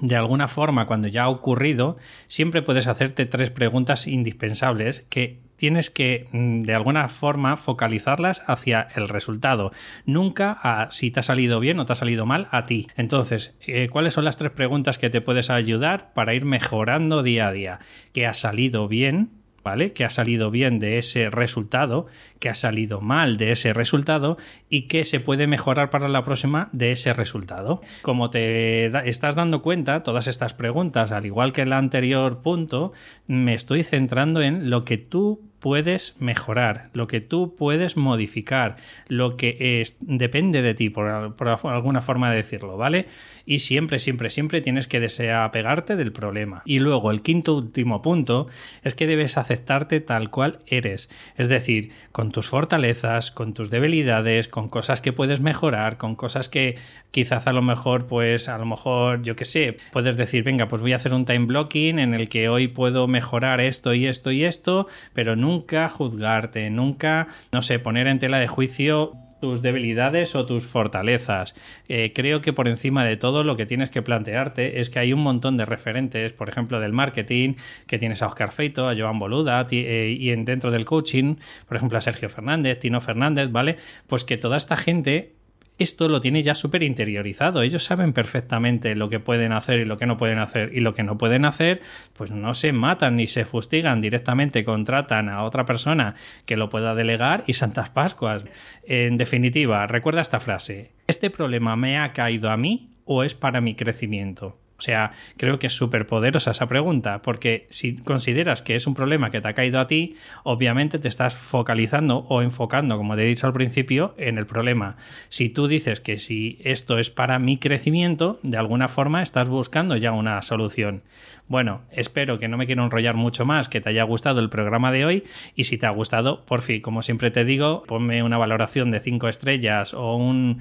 de 0.00 0.16
alguna 0.16 0.48
forma, 0.48 0.86
cuando 0.86 1.08
ya 1.08 1.24
ha 1.24 1.28
ocurrido, 1.28 1.96
siempre 2.26 2.62
puedes 2.62 2.86
hacerte 2.86 3.26
tres 3.26 3.50
preguntas 3.50 4.06
indispensables 4.06 5.06
que 5.08 5.40
tienes 5.56 5.90
que, 5.90 6.28
mm, 6.32 6.62
de 6.62 6.74
alguna 6.74 7.08
forma, 7.08 7.56
focalizarlas 7.56 8.42
hacia 8.46 8.88
el 8.94 9.08
resultado, 9.08 9.72
nunca 10.04 10.58
a 10.62 10.90
si 10.90 11.10
te 11.10 11.20
ha 11.20 11.22
salido 11.22 11.60
bien 11.60 11.78
o 11.80 11.86
te 11.86 11.92
ha 11.92 11.96
salido 11.96 12.26
mal 12.26 12.48
a 12.50 12.66
ti. 12.66 12.88
Entonces, 12.96 13.56
eh, 13.66 13.88
¿cuáles 13.90 14.14
son 14.14 14.24
las 14.24 14.36
tres 14.36 14.52
preguntas 14.52 14.98
que 14.98 15.10
te 15.10 15.20
puedes 15.20 15.50
ayudar 15.50 16.12
para 16.12 16.34
ir 16.34 16.44
mejorando 16.44 17.22
día 17.22 17.48
a 17.48 17.52
día? 17.52 17.78
¿Qué 18.12 18.26
ha 18.26 18.34
salido 18.34 18.88
bien? 18.88 19.30
¿Vale? 19.66 19.92
Que 19.92 20.04
ha 20.04 20.10
salido 20.10 20.52
bien 20.52 20.78
de 20.78 20.96
ese 20.96 21.28
resultado, 21.28 22.06
que 22.38 22.48
ha 22.48 22.54
salido 22.54 23.00
mal 23.00 23.36
de 23.36 23.50
ese 23.50 23.72
resultado 23.72 24.38
y 24.70 24.82
que 24.82 25.02
se 25.02 25.18
puede 25.18 25.48
mejorar 25.48 25.90
para 25.90 26.08
la 26.08 26.24
próxima 26.24 26.68
de 26.70 26.92
ese 26.92 27.12
resultado. 27.12 27.82
Como 28.02 28.30
te 28.30 28.86
estás 29.08 29.34
dando 29.34 29.62
cuenta, 29.62 30.04
todas 30.04 30.28
estas 30.28 30.54
preguntas, 30.54 31.10
al 31.10 31.26
igual 31.26 31.52
que 31.52 31.62
el 31.62 31.72
anterior 31.72 32.42
punto, 32.42 32.92
me 33.26 33.54
estoy 33.54 33.82
centrando 33.82 34.40
en 34.40 34.70
lo 34.70 34.84
que 34.84 34.98
tú 34.98 35.42
puedes 35.58 36.14
mejorar, 36.20 36.90
lo 36.92 37.08
que 37.08 37.20
tú 37.20 37.56
puedes 37.58 37.96
modificar, 37.96 38.76
lo 39.08 39.36
que 39.36 39.80
es, 39.80 39.96
depende 39.98 40.62
de 40.62 40.74
ti, 40.74 40.90
por, 40.90 41.34
por 41.34 41.48
alguna 41.48 42.02
forma 42.02 42.30
de 42.30 42.36
decirlo, 42.36 42.76
¿vale? 42.76 43.06
Y 43.46 43.60
siempre, 43.60 44.00
siempre, 44.00 44.28
siempre 44.28 44.60
tienes 44.60 44.88
que 44.88 44.98
desapegarte 44.98 45.94
del 45.94 46.12
problema. 46.12 46.62
Y 46.64 46.80
luego 46.80 47.12
el 47.12 47.22
quinto 47.22 47.54
último 47.54 48.02
punto 48.02 48.48
es 48.82 48.94
que 48.94 49.06
debes 49.06 49.38
aceptarte 49.38 50.00
tal 50.00 50.30
cual 50.30 50.58
eres, 50.66 51.08
es 51.36 51.48
decir, 51.48 51.92
con 52.10 52.32
tus 52.32 52.48
fortalezas, 52.48 53.30
con 53.30 53.54
tus 53.54 53.70
debilidades, 53.70 54.48
con 54.48 54.68
cosas 54.68 55.00
que 55.00 55.12
puedes 55.12 55.40
mejorar, 55.40 55.96
con 55.96 56.16
cosas 56.16 56.48
que 56.48 56.76
quizás 57.12 57.46
a 57.46 57.52
lo 57.52 57.62
mejor, 57.62 58.06
pues 58.06 58.48
a 58.48 58.58
lo 58.58 58.66
mejor, 58.66 59.22
yo 59.22 59.36
qué 59.36 59.44
sé, 59.44 59.76
puedes 59.92 60.16
decir, 60.16 60.42
venga, 60.42 60.66
pues 60.66 60.82
voy 60.82 60.92
a 60.92 60.96
hacer 60.96 61.14
un 61.14 61.24
time 61.24 61.46
blocking 61.46 61.98
en 61.98 62.14
el 62.14 62.28
que 62.28 62.48
hoy 62.48 62.68
puedo 62.68 63.06
mejorar 63.06 63.60
esto 63.60 63.94
y 63.94 64.06
esto 64.06 64.32
y 64.32 64.44
esto, 64.44 64.88
pero 65.14 65.36
nunca 65.36 65.88
juzgarte, 65.88 66.68
nunca, 66.70 67.28
no 67.52 67.62
sé, 67.62 67.78
poner 67.78 68.08
en 68.08 68.18
tela 68.18 68.38
de 68.38 68.48
juicio 68.48 69.12
tus 69.46 69.62
debilidades 69.62 70.34
o 70.34 70.44
tus 70.44 70.66
fortalezas. 70.66 71.54
Eh, 71.88 72.12
creo 72.12 72.40
que 72.40 72.52
por 72.52 72.66
encima 72.66 73.04
de 73.04 73.16
todo 73.16 73.44
lo 73.44 73.56
que 73.56 73.64
tienes 73.64 73.90
que 73.90 74.02
plantearte 74.02 74.80
es 74.80 74.90
que 74.90 74.98
hay 74.98 75.12
un 75.12 75.20
montón 75.20 75.56
de 75.56 75.64
referentes, 75.64 76.32
por 76.32 76.48
ejemplo, 76.48 76.80
del 76.80 76.92
marketing, 76.92 77.54
que 77.86 77.96
tienes 77.96 78.22
a 78.22 78.26
Oscar 78.26 78.50
Feito, 78.50 78.88
a 78.88 78.96
Joan 78.96 79.20
Boluda, 79.20 79.64
eh, 79.70 80.16
y 80.18 80.30
en, 80.30 80.44
dentro 80.44 80.72
del 80.72 80.84
coaching, 80.84 81.36
por 81.68 81.76
ejemplo, 81.76 81.96
a 81.96 82.00
Sergio 82.00 82.28
Fernández, 82.28 82.80
Tino 82.80 83.00
Fernández, 83.00 83.52
¿vale? 83.52 83.76
Pues 84.08 84.24
que 84.24 84.36
toda 84.36 84.56
esta 84.56 84.76
gente 84.76 85.35
esto 85.78 86.08
lo 86.08 86.20
tiene 86.20 86.42
ya 86.42 86.54
súper 86.54 86.82
interiorizado. 86.82 87.62
Ellos 87.62 87.84
saben 87.84 88.12
perfectamente 88.12 88.94
lo 88.94 89.08
que 89.08 89.20
pueden 89.20 89.52
hacer 89.52 89.80
y 89.80 89.84
lo 89.84 89.98
que 89.98 90.06
no 90.06 90.16
pueden 90.16 90.38
hacer. 90.38 90.70
Y 90.72 90.80
lo 90.80 90.94
que 90.94 91.02
no 91.02 91.18
pueden 91.18 91.44
hacer, 91.44 91.80
pues 92.14 92.30
no 92.30 92.54
se 92.54 92.72
matan 92.72 93.16
ni 93.16 93.26
se 93.26 93.44
fustigan 93.44 94.00
directamente, 94.00 94.64
contratan 94.64 95.28
a 95.28 95.42
otra 95.42 95.66
persona 95.66 96.14
que 96.46 96.56
lo 96.56 96.70
pueda 96.70 96.94
delegar 96.94 97.44
y 97.46 97.52
Santas 97.52 97.90
Pascuas. 97.90 98.44
En 98.84 99.18
definitiva, 99.18 99.86
recuerda 99.86 100.20
esta 100.20 100.40
frase. 100.40 100.92
¿Este 101.06 101.30
problema 101.30 101.76
me 101.76 101.98
ha 101.98 102.12
caído 102.12 102.50
a 102.50 102.56
mí 102.56 102.90
o 103.04 103.22
es 103.22 103.34
para 103.34 103.60
mi 103.60 103.74
crecimiento? 103.74 104.58
O 104.78 104.82
sea, 104.82 105.12
creo 105.36 105.58
que 105.58 105.68
es 105.68 105.72
súper 105.72 106.06
poderosa 106.06 106.50
esa 106.50 106.66
pregunta, 106.66 107.22
porque 107.22 107.66
si 107.70 107.96
consideras 107.96 108.60
que 108.60 108.74
es 108.74 108.86
un 108.86 108.94
problema 108.94 109.30
que 109.30 109.40
te 109.40 109.48
ha 109.48 109.54
caído 109.54 109.80
a 109.80 109.86
ti, 109.86 110.16
obviamente 110.42 110.98
te 110.98 111.08
estás 111.08 111.34
focalizando 111.34 112.26
o 112.28 112.42
enfocando, 112.42 112.98
como 112.98 113.16
te 113.16 113.22
he 113.22 113.26
dicho 113.26 113.46
al 113.46 113.52
principio, 113.52 114.14
en 114.18 114.36
el 114.36 114.46
problema. 114.46 114.96
Si 115.28 115.48
tú 115.48 115.66
dices 115.66 116.00
que 116.00 116.18
si 116.18 116.58
esto 116.62 116.98
es 116.98 117.10
para 117.10 117.38
mi 117.38 117.56
crecimiento, 117.56 118.38
de 118.42 118.58
alguna 118.58 118.88
forma 118.88 119.22
estás 119.22 119.48
buscando 119.48 119.96
ya 119.96 120.12
una 120.12 120.42
solución. 120.42 121.02
Bueno, 121.48 121.82
espero 121.92 122.38
que 122.38 122.48
no 122.48 122.56
me 122.56 122.66
quiero 122.66 122.84
enrollar 122.84 123.14
mucho 123.14 123.44
más, 123.44 123.68
que 123.68 123.80
te 123.80 123.90
haya 123.90 124.02
gustado 124.02 124.40
el 124.40 124.50
programa 124.50 124.90
de 124.90 125.04
hoy 125.04 125.24
y 125.54 125.64
si 125.64 125.78
te 125.78 125.86
ha 125.86 125.90
gustado, 125.90 126.44
por 126.44 126.60
fin, 126.60 126.80
como 126.80 127.02
siempre 127.02 127.30
te 127.30 127.44
digo, 127.44 127.84
ponme 127.86 128.24
una 128.24 128.36
valoración 128.36 128.90
de 128.90 129.00
5 129.00 129.28
estrellas 129.28 129.94
o 129.94 130.16
un 130.16 130.60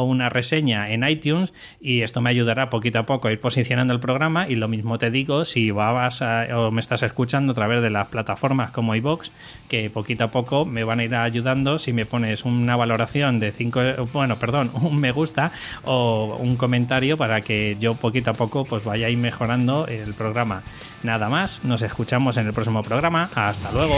o 0.00 0.04
una 0.04 0.28
reseña 0.28 0.90
en 0.90 1.06
iTunes 1.08 1.52
y 1.80 2.02
esto 2.02 2.20
me 2.20 2.30
ayudará 2.30 2.70
poquito 2.70 2.98
a 2.98 3.06
poco 3.06 3.28
a 3.28 3.32
ir 3.32 3.40
posicionando 3.40 3.94
el 3.94 4.00
programa 4.00 4.48
y 4.48 4.54
lo 4.54 4.68
mismo 4.68 4.98
te 4.98 5.10
digo 5.10 5.44
si 5.44 5.70
vas 5.70 6.22
o 6.22 6.70
me 6.70 6.80
estás 6.80 7.02
escuchando 7.02 7.52
a 7.52 7.54
través 7.54 7.82
de 7.82 7.90
las 7.90 8.08
plataformas 8.08 8.70
como 8.70 8.94
iBox 8.94 9.32
que 9.68 9.90
poquito 9.90 10.24
a 10.24 10.30
poco 10.30 10.64
me 10.64 10.84
van 10.84 11.00
a 11.00 11.04
ir 11.04 11.14
ayudando. 11.14 11.78
Si 11.78 11.92
me 11.92 12.06
pones 12.06 12.44
una 12.44 12.76
valoración 12.76 13.40
de 13.40 13.52
5 13.52 13.80
bueno 14.12 14.36
perdón 14.36 14.70
un 14.82 14.98
me 14.98 15.12
gusta 15.12 15.52
o 15.84 16.36
un 16.38 16.56
comentario 16.56 17.16
para 17.16 17.40
que 17.40 17.76
yo 17.80 17.94
poquito 17.94 18.30
a 18.30 18.34
poco 18.34 18.64
pues 18.64 18.84
vaya 18.84 19.06
a 19.06 19.10
ir 19.10 19.18
mejorando 19.18 19.86
el 19.86 20.14
programa. 20.14 20.62
Nada 21.02 21.28
más 21.28 21.64
nos 21.64 21.82
escuchamos 21.82 22.36
en 22.36 22.46
el 22.46 22.52
próximo 22.52 22.82
programa. 22.82 23.30
Hasta 23.34 23.72
luego 23.72 23.96